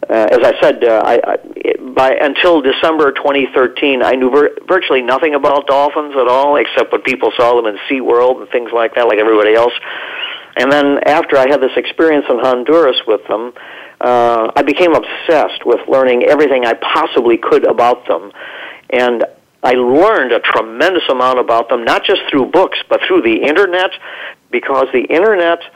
[0.06, 5.34] as I said, uh, I, I, by until December 2013, I knew vir- virtually nothing
[5.34, 9.06] about dolphins at all, except what people saw them in SeaWorld and things like that,
[9.06, 9.72] like everybody else.
[10.56, 13.52] And then after I had this experience in Honduras with them,
[14.00, 18.32] uh, I became obsessed with learning everything I possibly could about them.
[18.90, 19.24] And
[19.62, 23.90] I learned a tremendous amount about them, not just through books, but through the internet,
[24.50, 25.60] because the internet–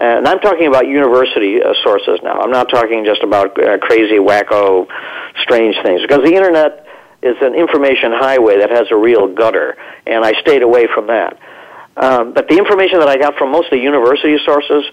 [0.00, 2.40] and I'm talking about university uh, sources now.
[2.40, 4.86] I'm not talking just about uh, crazy, wacko,
[5.42, 6.02] strange things.
[6.02, 6.86] Because the internet
[7.22, 9.76] is an information highway that has a real gutter,
[10.06, 11.38] and I stayed away from that.
[11.96, 14.84] Um, but the information that I got from most of the university sources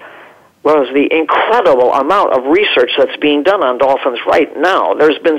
[0.63, 4.95] was the incredible amount of research that's being done on dolphins right now.
[4.95, 5.37] There's been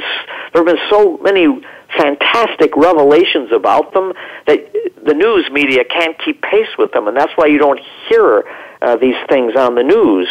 [0.54, 1.60] there have been so many
[1.97, 4.12] fantastic revelations about them
[4.47, 4.72] that
[5.05, 8.45] the news media can't keep pace with them, and that's why you don't hear
[8.82, 10.28] uh, these things on the news.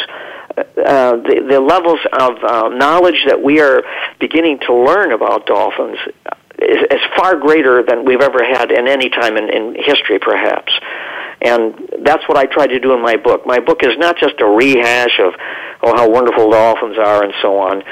[0.58, 3.84] Uh, the, the levels of uh, knowledge that we are
[4.20, 5.98] beginning to learn about dolphins
[6.60, 10.72] is, is far greater than we've ever had in any time in, in history, perhaps.
[11.42, 13.46] And that's what I try to do in my book.
[13.46, 15.34] My book is not just a rehash of
[15.84, 17.84] oh how wonderful dolphins are and so on.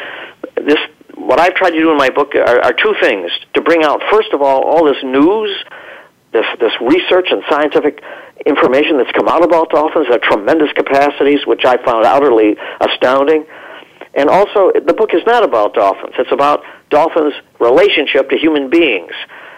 [0.55, 0.79] This
[1.15, 4.01] what I've tried to do in my book are, are two things: to bring out
[4.11, 5.51] first of all all this news,
[6.31, 8.01] this this research and scientific
[8.45, 13.45] information that's come out about dolphins their tremendous capacities, which I found utterly astounding.
[14.15, 16.13] And also, the book is not about dolphins.
[16.19, 19.13] It's about dolphins' relationship to human beings.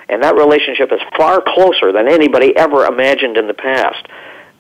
[0.08, 4.06] And that relationship is far closer than anybody ever imagined in the past.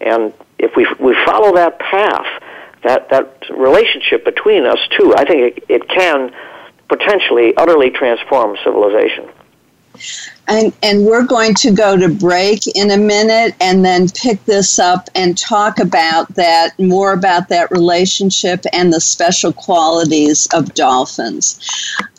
[0.01, 2.25] And if we, we follow that path,
[2.83, 6.31] that, that relationship between us two, I think it, it can
[6.87, 9.29] potentially utterly transform civilization.
[10.47, 14.77] And, and we're going to go to break in a minute and then pick this
[14.77, 21.59] up and talk about that, more about that relationship and the special qualities of dolphins.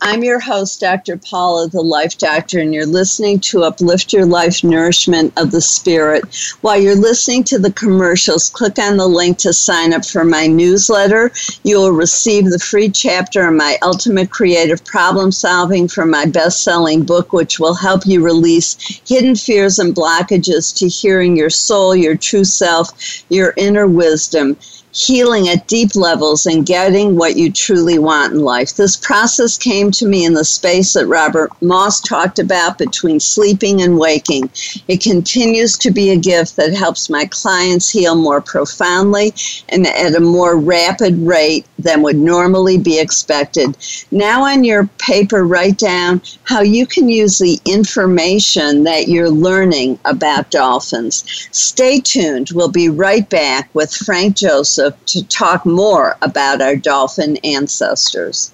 [0.02, 1.18] I'm your host, Dr.
[1.18, 6.24] Paula, the Life Doctor, and you're listening to Uplift Your Life Nourishment of the Spirit.
[6.60, 10.46] While you're listening to the commercials, click on the link to sign up for my
[10.46, 11.30] newsletter.
[11.62, 16.62] You will receive the free chapter on my ultimate creative problem solving from my best
[16.62, 21.94] selling book, which will help you release hidden fears and blockages to hearing your soul,
[21.94, 22.90] your true self,
[23.30, 24.56] your inner wisdom
[24.96, 28.74] healing at deep levels and getting what you truly want in life.
[28.74, 33.82] This process came to me in the space that Robert Moss talked about between sleeping
[33.82, 34.48] and waking.
[34.88, 39.34] It continues to be a gift that helps my clients heal more profoundly
[39.68, 43.76] and at a more rapid rate than would normally be expected.
[44.10, 49.98] Now, on your paper, write down how you can use the information that you're learning
[50.06, 51.48] about dolphins.
[51.52, 52.50] Stay tuned.
[52.54, 58.52] We'll be right back with Frank Joseph to talk more about our dolphin ancestors.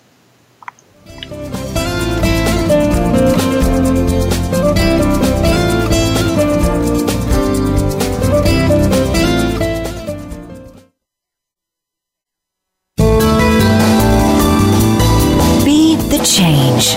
[15.65, 16.97] Be the change.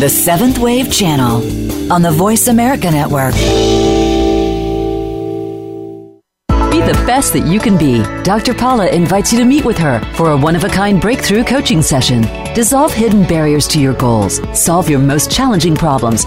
[0.00, 3.34] The Seventh Wave Channel on the Voice America Network
[6.92, 8.02] the best that you can be.
[8.22, 8.52] Dr.
[8.54, 11.80] Paula invites you to meet with her for a one of a kind breakthrough coaching
[11.80, 12.22] session.
[12.54, 16.26] Dissolve hidden barriers to your goals, solve your most challenging problems,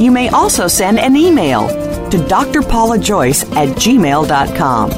[0.00, 1.68] You may also send an email
[2.10, 4.90] to drpaulajoyce at gmail.com.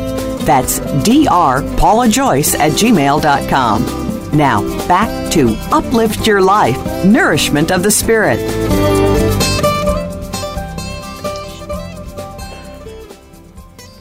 [0.45, 4.37] That's drpaulajoyce at gmail.com.
[4.37, 8.96] Now, back to Uplift Your Life Nourishment of the Spirit.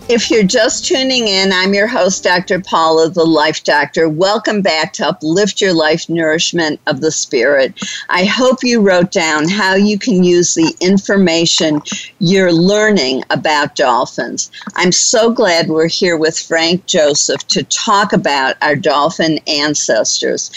[0.07, 2.59] If you're just tuning in, I'm your host, Dr.
[2.59, 4.07] Paula, the Life Doctor.
[4.07, 7.73] Welcome back to Uplift Your Life Nourishment of the Spirit.
[8.09, 11.81] I hope you wrote down how you can use the information
[12.19, 14.51] you're learning about dolphins.
[14.75, 20.51] I'm so glad we're here with Frank Joseph to talk about our dolphin ancestors.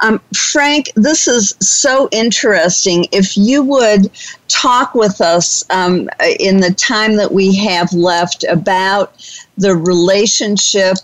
[0.00, 3.06] Um, Frank, this is so interesting.
[3.12, 4.10] If you would
[4.48, 6.08] talk with us um,
[6.40, 9.14] in the time that we have left about
[9.58, 10.96] the relationship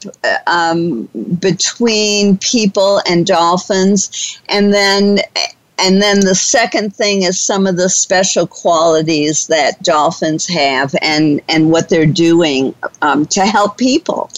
[0.46, 1.08] um,
[1.40, 5.18] between people and dolphins, and then
[5.78, 11.40] and then the second thing is some of the special qualities that dolphins have and
[11.48, 14.30] and what they're doing um, to help people.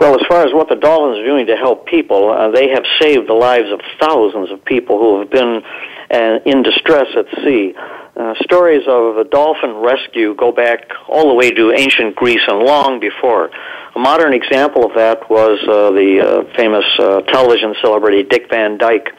[0.00, 2.84] Well, as far as what the dolphins are doing to help people, uh, they have
[3.00, 5.62] saved the lives of thousands of people who have been
[6.10, 7.74] uh, in distress at sea.
[8.16, 12.58] Uh, stories of a dolphin rescue go back all the way to ancient Greece and
[12.58, 13.50] long before.
[13.94, 18.76] A modern example of that was uh, the uh, famous uh, television celebrity Dick Van
[18.76, 19.10] Dyke,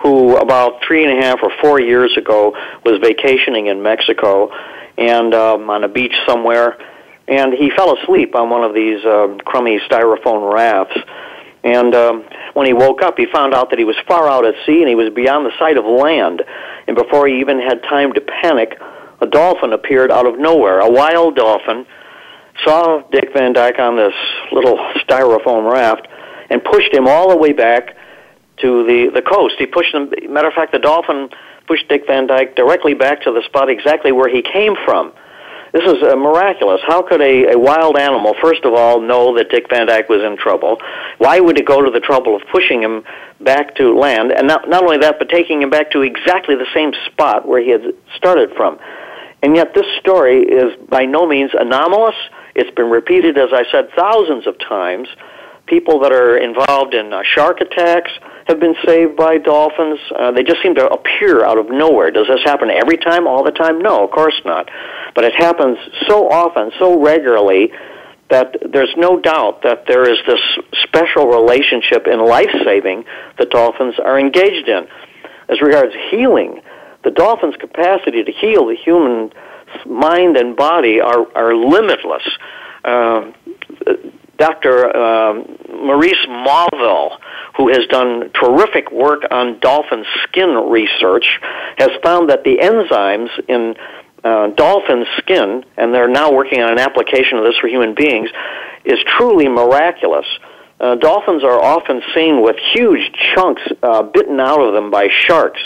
[0.00, 4.50] who about three and a half or four years ago was vacationing in Mexico
[4.96, 6.78] and um, on a beach somewhere,
[7.26, 10.96] and he fell asleep on one of these um, crummy styrofoam rafts
[11.64, 12.24] and um,
[12.54, 14.88] when he woke up, he found out that he was far out at sea and
[14.88, 16.42] he was beyond the sight of land.
[16.86, 18.78] And before he even had time to panic,
[19.20, 20.80] a dolphin appeared out of nowhere.
[20.80, 21.86] A wild dolphin
[22.64, 24.14] saw Dick Van Dyke on this
[24.52, 24.76] little
[25.06, 26.06] styrofoam raft
[26.50, 27.96] and pushed him all the way back
[28.58, 29.56] to the, the coast.
[29.58, 31.30] He pushed him, matter of fact, the dolphin
[31.66, 35.12] pushed Dick Van Dyke directly back to the spot exactly where he came from.
[35.74, 36.80] This is uh, miraculous.
[36.86, 40.22] How could a, a wild animal, first of all, know that Dick Van Dyke was
[40.22, 40.78] in trouble?
[41.18, 43.02] Why would it go to the trouble of pushing him
[43.40, 44.30] back to land?
[44.30, 47.60] And not, not only that, but taking him back to exactly the same spot where
[47.60, 47.82] he had
[48.14, 48.78] started from.
[49.42, 52.14] And yet, this story is by no means anomalous.
[52.54, 55.08] It's been repeated, as I said, thousands of times.
[55.66, 58.12] People that are involved in uh, shark attacks,
[58.46, 59.98] have been saved by dolphins.
[60.14, 62.10] Uh, they just seem to appear out of nowhere.
[62.10, 63.80] Does this happen every time, all the time?
[63.80, 64.70] No, of course not.
[65.14, 67.72] But it happens so often, so regularly,
[68.30, 70.40] that there's no doubt that there is this
[70.82, 73.04] special relationship in life saving
[73.38, 74.86] that dolphins are engaged in.
[75.48, 76.60] As regards healing,
[77.02, 79.30] the dolphin's capacity to heal the human
[79.86, 82.22] mind and body are, are limitless.
[82.84, 83.32] Uh,
[84.38, 84.96] Dr.
[84.96, 87.18] Um, Maurice Mauville,
[87.56, 91.40] who has done terrific work on dolphin skin research,
[91.78, 93.74] has found that the enzymes in
[94.24, 98.30] uh, dolphin skin, and they're now working on an application of this for human beings,
[98.84, 100.26] is truly miraculous.
[100.80, 105.60] Uh, dolphins are often seen with huge chunks uh, bitten out of them by sharks,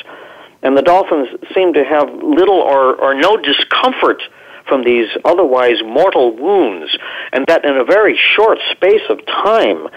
[0.63, 4.23] and the dolphins seem to have little or, or no discomfort
[4.69, 6.97] from these otherwise mortal wounds,
[7.33, 9.89] and that in a very short space of time,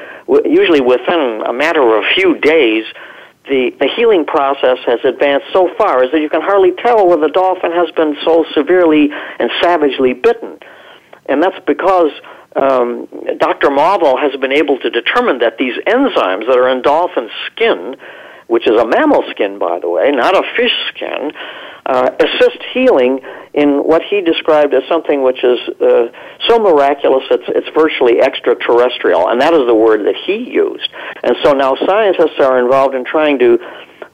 [0.46, 2.86] usually within a matter of a few days,
[3.50, 7.28] the, the healing process has advanced so far is that you can hardly tell whether
[7.28, 9.10] the dolphin has been so severely
[9.40, 10.60] and savagely bitten.
[11.26, 12.12] And that's because
[12.56, 13.08] um,
[13.38, 13.72] Dr.
[13.72, 17.96] Marvel has been able to determine that these enzymes that are in dolphin skin,
[18.48, 21.32] which is a mammal skin, by the way, not a fish skin,
[21.86, 23.22] uh, assist healing
[23.54, 26.08] in what he described as something which is uh,
[26.48, 30.90] so miraculous it's, it's virtually extraterrestrial, and that is the word that he used.
[31.24, 33.60] And so now scientists are involved in trying to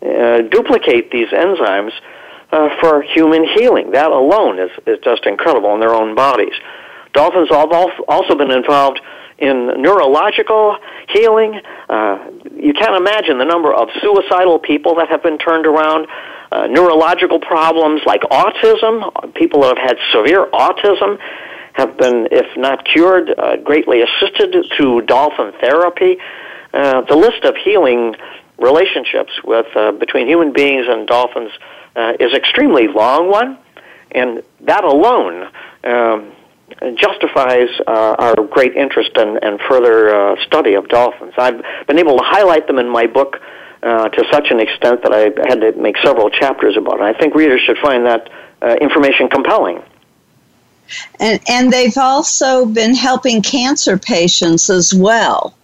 [0.02, 1.92] uh, duplicate these enzymes
[2.52, 3.92] uh, for human healing.
[3.92, 6.54] That alone is, is just incredible in their own bodies.
[7.14, 7.72] Dolphins have
[8.08, 9.02] also been involved
[9.38, 10.78] in neurological
[11.10, 11.60] healing.
[11.90, 16.08] Uh, you can't imagine the number of suicidal people that have been turned around
[16.52, 19.34] uh, neurological problems like autism.
[19.36, 21.20] People that have had severe autism
[21.74, 26.18] have been, if not cured, uh, greatly assisted through dolphin therapy.
[26.74, 28.16] Uh, the list of healing
[28.58, 31.52] relationships with uh, between human beings and dolphins
[31.96, 33.58] uh, is extremely long one,
[34.12, 35.50] and that alone
[35.84, 36.32] um,
[36.96, 41.34] justifies uh, our great interest and, and further uh, study of dolphins.
[41.38, 43.38] I've been able to highlight them in my book
[43.88, 47.04] uh, to such an extent that I had to make several chapters about it.
[47.04, 48.30] I think readers should find that
[48.62, 49.82] uh, information compelling.
[51.20, 55.56] And, and they've also been helping cancer patients as well.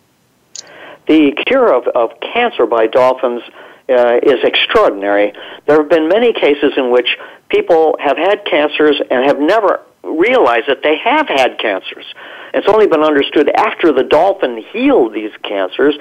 [1.07, 3.41] The cure of, of cancer by dolphins
[3.89, 5.33] uh, is extraordinary.
[5.65, 7.17] There have been many cases in which
[7.49, 12.05] people have had cancers and have never realized that they have had cancers.
[12.53, 15.95] It's only been understood after the dolphin healed these cancers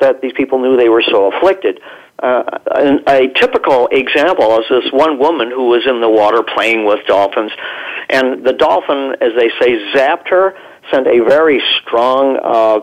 [0.00, 1.80] that these people knew they were so afflicted.
[2.20, 2.42] Uh,
[3.06, 7.52] a typical example is this one woman who was in the water playing with dolphins,
[8.08, 10.54] and the dolphin, as they say, zapped her,
[10.90, 12.80] sent a very strong uh,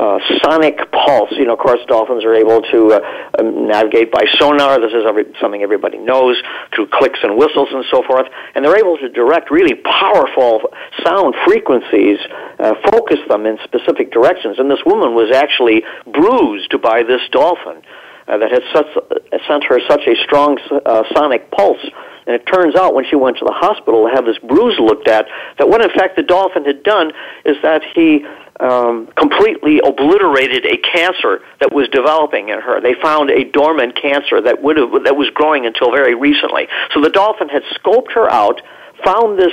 [0.00, 1.30] uh, sonic pulse.
[1.32, 3.00] You know, of course, dolphins are able to uh,
[3.38, 4.80] um, navigate by sonar.
[4.80, 6.40] This is every, something everybody knows
[6.74, 8.26] through clicks and whistles and so forth.
[8.54, 10.72] And they're able to direct really powerful
[11.04, 12.18] sound frequencies,
[12.58, 14.58] uh, focus them in specific directions.
[14.58, 17.82] And this woman was actually bruised by this dolphin.
[18.28, 21.84] Uh, that had such, uh, sent her such a strong uh, sonic pulse
[22.30, 25.08] and it turns out when she went to the hospital to have this bruise looked
[25.08, 25.26] at,
[25.58, 27.10] that what in fact the dolphin had done
[27.44, 28.24] is that he
[28.60, 32.80] um, completely obliterated a cancer that was developing in her.
[32.80, 36.68] They found a dormant cancer that would have that was growing until very recently.
[36.94, 38.62] So the dolphin had scoped her out,
[39.04, 39.52] found this.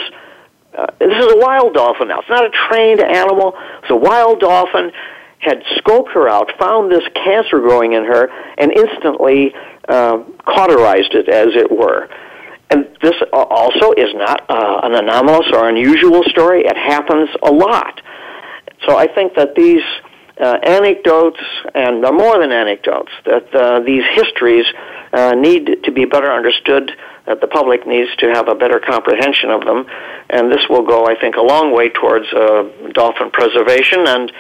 [0.78, 2.19] Uh, this is a wild dolphin now.
[2.19, 3.57] It's not a trained animal.
[3.82, 4.91] It's a wild dolphin.
[5.39, 9.53] Had scoped her out, found this cancer growing in her, and instantly
[9.88, 12.09] uh, cauterized it, as it were.
[12.70, 16.61] And this also is not uh, an anomalous or unusual story.
[16.65, 18.01] It happens a lot.
[18.86, 19.84] So I think that these
[20.39, 21.39] uh, anecdotes,
[21.74, 24.65] and they're more than anecdotes, that uh, these histories
[25.13, 26.91] uh, need to be better understood,
[27.26, 29.86] that the public needs to have a better comprehension of them,
[30.30, 34.32] and this will go, I think, a long way towards uh, dolphin preservation and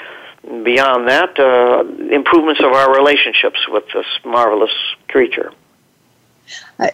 [0.63, 4.71] beyond that, uh, improvements of our relationships with this marvelous
[5.09, 5.51] creature.
[6.79, 6.89] Uh,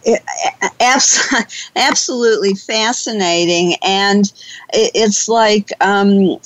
[1.76, 4.32] absolutely fascinating, and
[4.74, 6.39] it's like um,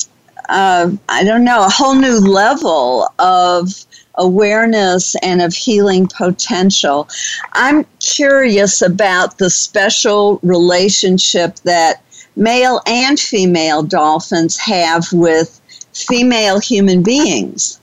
[0.49, 3.86] uh, I don't know, a whole new level of
[4.16, 7.08] awareness and of healing potential.
[7.53, 12.01] I'm curious about the special relationship that
[12.36, 15.62] male and female dolphins have with
[15.93, 17.80] female human beings.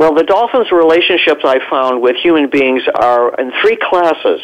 [0.00, 4.40] Well, the dolphins' relationships I found with human beings are in three classes.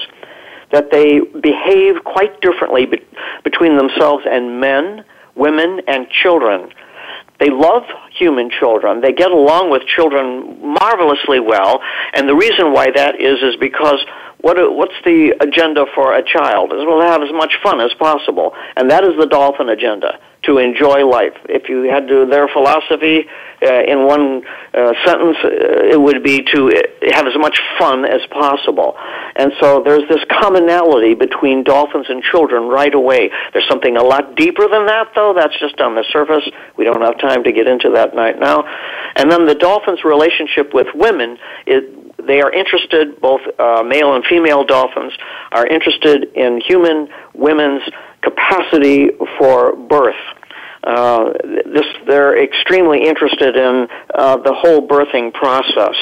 [0.70, 3.02] That they behave quite differently be-
[3.42, 5.02] between themselves and men,
[5.34, 6.68] women, and children.
[7.40, 7.84] They love
[8.18, 9.00] human children.
[9.00, 11.80] They get along with children marvelously well,
[12.12, 14.04] and the reason why that is is because
[14.46, 16.72] what what's the agenda for a child?
[16.72, 20.58] Is well have as much fun as possible, and that is the dolphin agenda to
[20.58, 21.34] enjoy life.
[21.48, 23.26] If you had to their philosophy
[23.60, 26.70] uh, in one uh, sentence, uh, it would be to
[27.10, 28.94] have as much fun as possible.
[29.34, 33.30] And so there's this commonality between dolphins and children right away.
[33.52, 35.34] There's something a lot deeper than that, though.
[35.34, 36.44] That's just on the surface.
[36.76, 38.62] We don't have time to get into that right now.
[39.16, 41.36] And then the dolphins' relationship with women
[41.66, 41.82] is
[42.26, 45.12] they are interested, both uh, male and female dolphins
[45.52, 47.82] are interested in human women's
[48.22, 50.14] capacity for birth.
[50.84, 55.96] Uh, this, they're extremely interested in uh, the whole birthing process.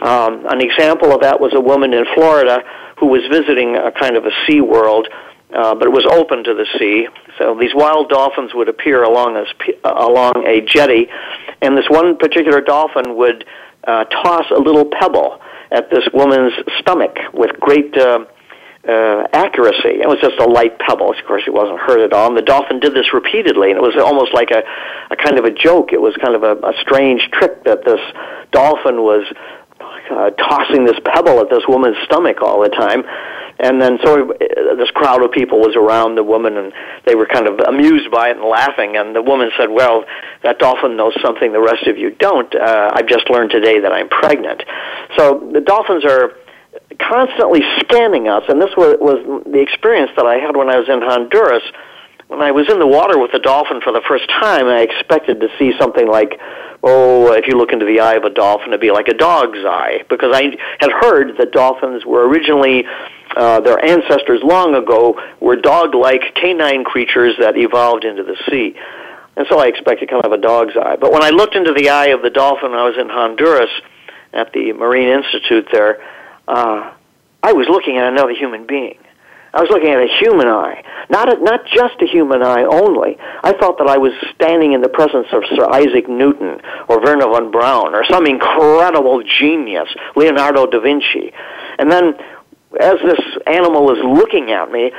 [0.00, 2.62] Um, an example of that was a woman in Florida
[2.98, 5.08] who was visiting a kind of a sea world,
[5.52, 7.06] uh, but it was open to the sea.
[7.38, 9.44] So these wild dolphins would appear along a,
[9.84, 11.08] along a jetty,
[11.60, 13.44] and this one particular dolphin would
[13.86, 15.40] uh, toss a little pebble
[15.70, 18.24] at this woman's stomach with great uh,
[18.88, 20.00] uh, accuracy.
[20.00, 21.10] It was just a light pebble.
[21.10, 22.28] Of course, it wasn't hurt at all.
[22.28, 24.62] And the dolphin did this repeatedly, and it was almost like a,
[25.10, 25.92] a kind of a joke.
[25.92, 28.00] It was kind of a, a strange trick that this
[28.52, 29.24] dolphin was
[30.10, 33.04] uh, tossing this pebble at this woman's stomach all the time.
[33.58, 36.72] And then so uh, this crowd of people was around the woman, and
[37.06, 38.96] they were kind of amused by it and laughing.
[38.96, 40.04] And the woman said, "Well,
[40.42, 42.52] that dolphin knows something the rest of you don't.
[42.54, 44.64] Uh, I've just learned today that I'm pregnant."
[45.16, 46.32] So the dolphins are
[46.98, 50.88] constantly scanning us, and this was, was the experience that I had when I was
[50.88, 51.62] in Honduras.
[52.34, 55.38] When I was in the water with a dolphin for the first time, I expected
[55.40, 56.40] to see something like,
[56.82, 59.60] oh, if you look into the eye of a dolphin, it'd be like a dog's
[59.64, 62.86] eye, because I had heard that dolphins were originally
[63.36, 68.74] uh, their ancestors long ago were dog-like canine creatures that evolved into the sea.
[69.36, 70.96] And so I expected kind of a dog's eye.
[70.96, 73.70] But when I looked into the eye of the dolphin I was in Honduras
[74.32, 76.02] at the Marine Institute there,
[76.48, 76.92] uh,
[77.44, 78.98] I was looking at another human being.
[79.54, 83.16] I was looking at a human eye, not a, not just a human eye only.
[83.44, 87.30] I thought that I was standing in the presence of Sir Isaac Newton or Wernher
[87.30, 91.32] von Braun or some incredible genius, Leonardo da Vinci.
[91.78, 92.14] And then,
[92.80, 94.90] as this animal is looking at me,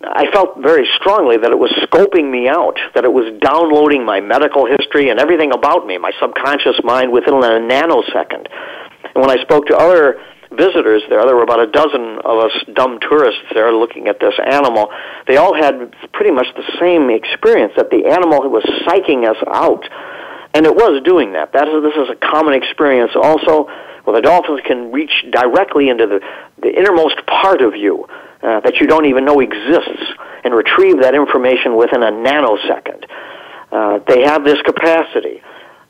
[0.00, 4.20] I felt very strongly that it was scoping me out, that it was downloading my
[4.20, 8.46] medical history and everything about me, my subconscious mind within a nanosecond.
[9.14, 10.18] And when I spoke to other
[10.50, 11.24] visitors there.
[11.24, 14.90] There were about a dozen of us dumb tourists there looking at this animal.
[15.26, 19.84] They all had pretty much the same experience that the animal was psyching us out.
[20.54, 21.52] And it was doing that.
[21.52, 23.68] That is, this is a common experience also
[24.04, 26.20] where the dolphins can reach directly into the,
[26.62, 28.06] the innermost part of you
[28.42, 30.02] uh, that you don't even know exists
[30.44, 33.04] and retrieve that information within a nanosecond.
[33.70, 35.42] Uh, they have this capacity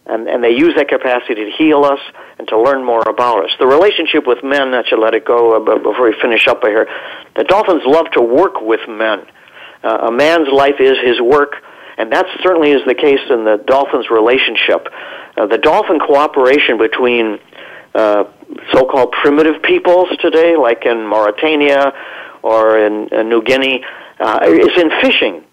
[0.08, 2.00] and, and they use that capacity to heal us
[2.38, 3.50] and to learn more about us.
[3.58, 6.88] The relationship with men, I should let it go uh, before we finish up here.
[7.36, 9.26] The dolphins love to work with men.
[9.82, 11.52] Uh, a man's life is his work,
[11.98, 14.88] and that certainly is the case in the dolphin's relationship.
[15.36, 17.38] Uh, the dolphin cooperation between
[17.94, 18.24] uh,
[18.72, 21.92] so-called primitive peoples today, like in Mauritania
[22.42, 23.84] or in, in New Guinea,
[24.18, 25.44] uh, is in fishing.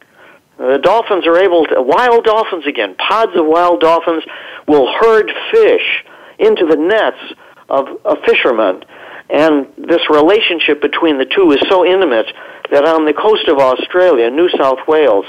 [0.58, 4.24] The dolphins are able to, wild dolphins again, pods of wild dolphins
[4.68, 6.06] will herd fish
[6.40, 7.34] into the nets
[7.70, 8.84] of, a fisherman.
[9.30, 12.28] And this relationship between the two is so intimate
[12.72, 15.26] that on the coast of Australia, New South Wales,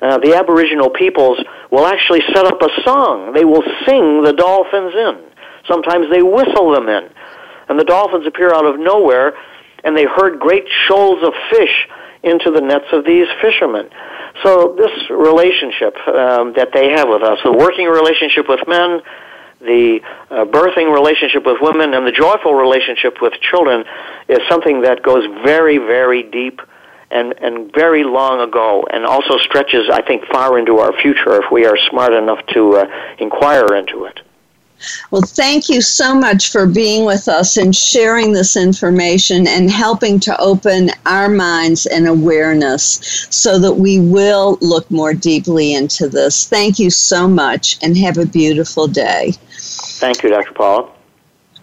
[0.00, 1.38] uh, the Aboriginal peoples
[1.70, 3.32] will actually set up a song.
[3.32, 5.18] They will sing the dolphins in.
[5.68, 7.08] Sometimes they whistle them in.
[7.68, 9.34] And the dolphins appear out of nowhere,
[9.84, 11.88] and they herd great shoals of fish
[12.22, 13.88] into the nets of these fishermen.
[14.42, 19.00] So this relationship um, that they have with us, the working relationship with men,
[19.60, 23.84] the uh, birthing relationship with women, and the joyful relationship with children,
[24.28, 26.60] is something that goes very, very deep
[27.10, 31.50] and, and very long ago, and also stretches, I think, far into our future if
[31.50, 32.86] we are smart enough to uh,
[33.18, 34.20] inquire into it.
[35.10, 40.20] Well, thank you so much for being with us and sharing this information and helping
[40.20, 46.48] to open our minds and awareness so that we will look more deeply into this.
[46.48, 49.32] Thank you so much and have a beautiful day.
[49.52, 50.52] Thank you, Dr.
[50.52, 50.90] Paula.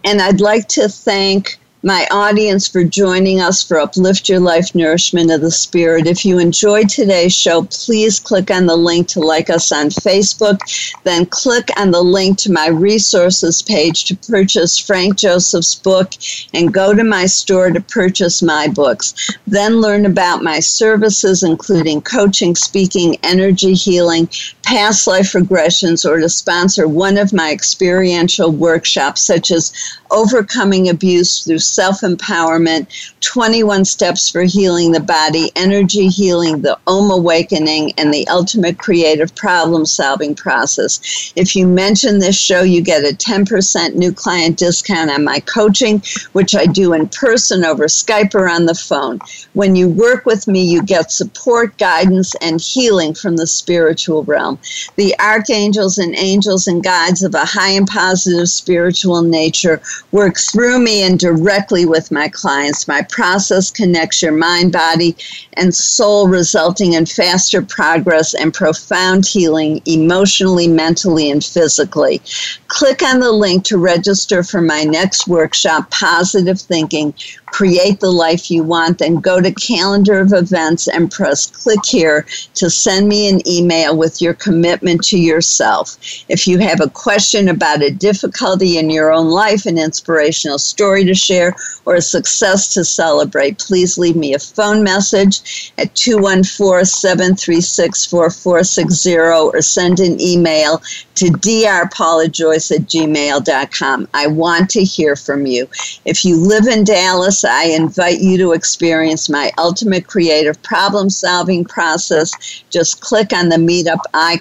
[0.04, 5.32] And I'd like to thank my audience for joining us for Uplift Your Life Nourishment
[5.32, 6.08] of the Spirit.
[6.08, 10.60] If you enjoyed today's show, please click on the link to like us on Facebook.
[11.04, 16.14] Then click on the link to my resources page to purchase Frank Joseph's book
[16.54, 19.14] and go to my store to purchase my books.
[19.46, 24.30] Then learn about my services, including coaching, speaking, energy healing,
[24.68, 29.72] past life regressions, or to sponsor one of my experiential workshops, such as
[30.12, 32.86] overcoming abuse through self empowerment,
[33.22, 39.34] 21 steps for healing the body, energy healing, the Om awakening, and the ultimate creative
[39.36, 41.32] problem solving process.
[41.38, 46.04] If you mention this show, you get a 10% new client discount on my coaching,
[46.34, 49.20] which I do in person over Skype or on the phone.
[49.54, 54.57] When you work with me, you get support, guidance, and healing from the spiritual realm.
[54.96, 59.82] The archangels and angels and guides of a high and positive spiritual nature
[60.12, 62.88] work through me and directly with my clients.
[62.88, 65.16] My process connects your mind, body,
[65.54, 72.22] and soul, resulting in faster progress and profound healing emotionally, mentally, and physically.
[72.68, 77.14] Click on the link to register for my next workshop, Positive Thinking
[77.46, 79.00] Create the Life You Want.
[79.00, 83.98] Then go to calendar of events and press click here to send me an email
[83.98, 85.98] with your commitment to yourself.
[86.30, 91.04] If you have a question about a difficulty in your own life, an inspirational story
[91.04, 96.86] to share, or a success to celebrate, please leave me a phone message at 214
[96.86, 100.82] 736 4460 or send an email
[101.16, 104.08] to drpaulajoyce at gmail.com.
[104.14, 105.68] I want to hear from you.
[106.06, 111.66] If you live in Dallas, I invite you to experience my ultimate creative problem solving
[111.66, 112.32] process.
[112.70, 114.37] Just click on the meetup icon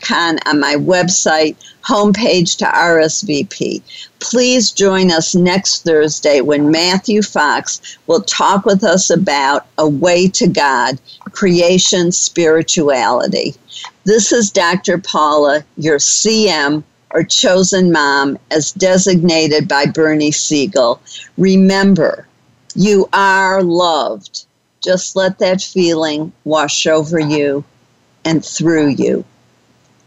[0.46, 3.82] on my website homepage to RSVP.
[4.18, 10.28] Please join us next Thursday when Matthew Fox will talk with us about a way
[10.28, 11.00] to God,
[11.32, 13.54] creation spirituality.
[14.04, 14.98] This is Dr.
[14.98, 21.00] Paula, your CM or chosen mom, as designated by Bernie Siegel.
[21.38, 22.26] Remember,
[22.74, 24.46] you are loved.
[24.82, 27.64] Just let that feeling wash over you
[28.24, 29.24] and through you.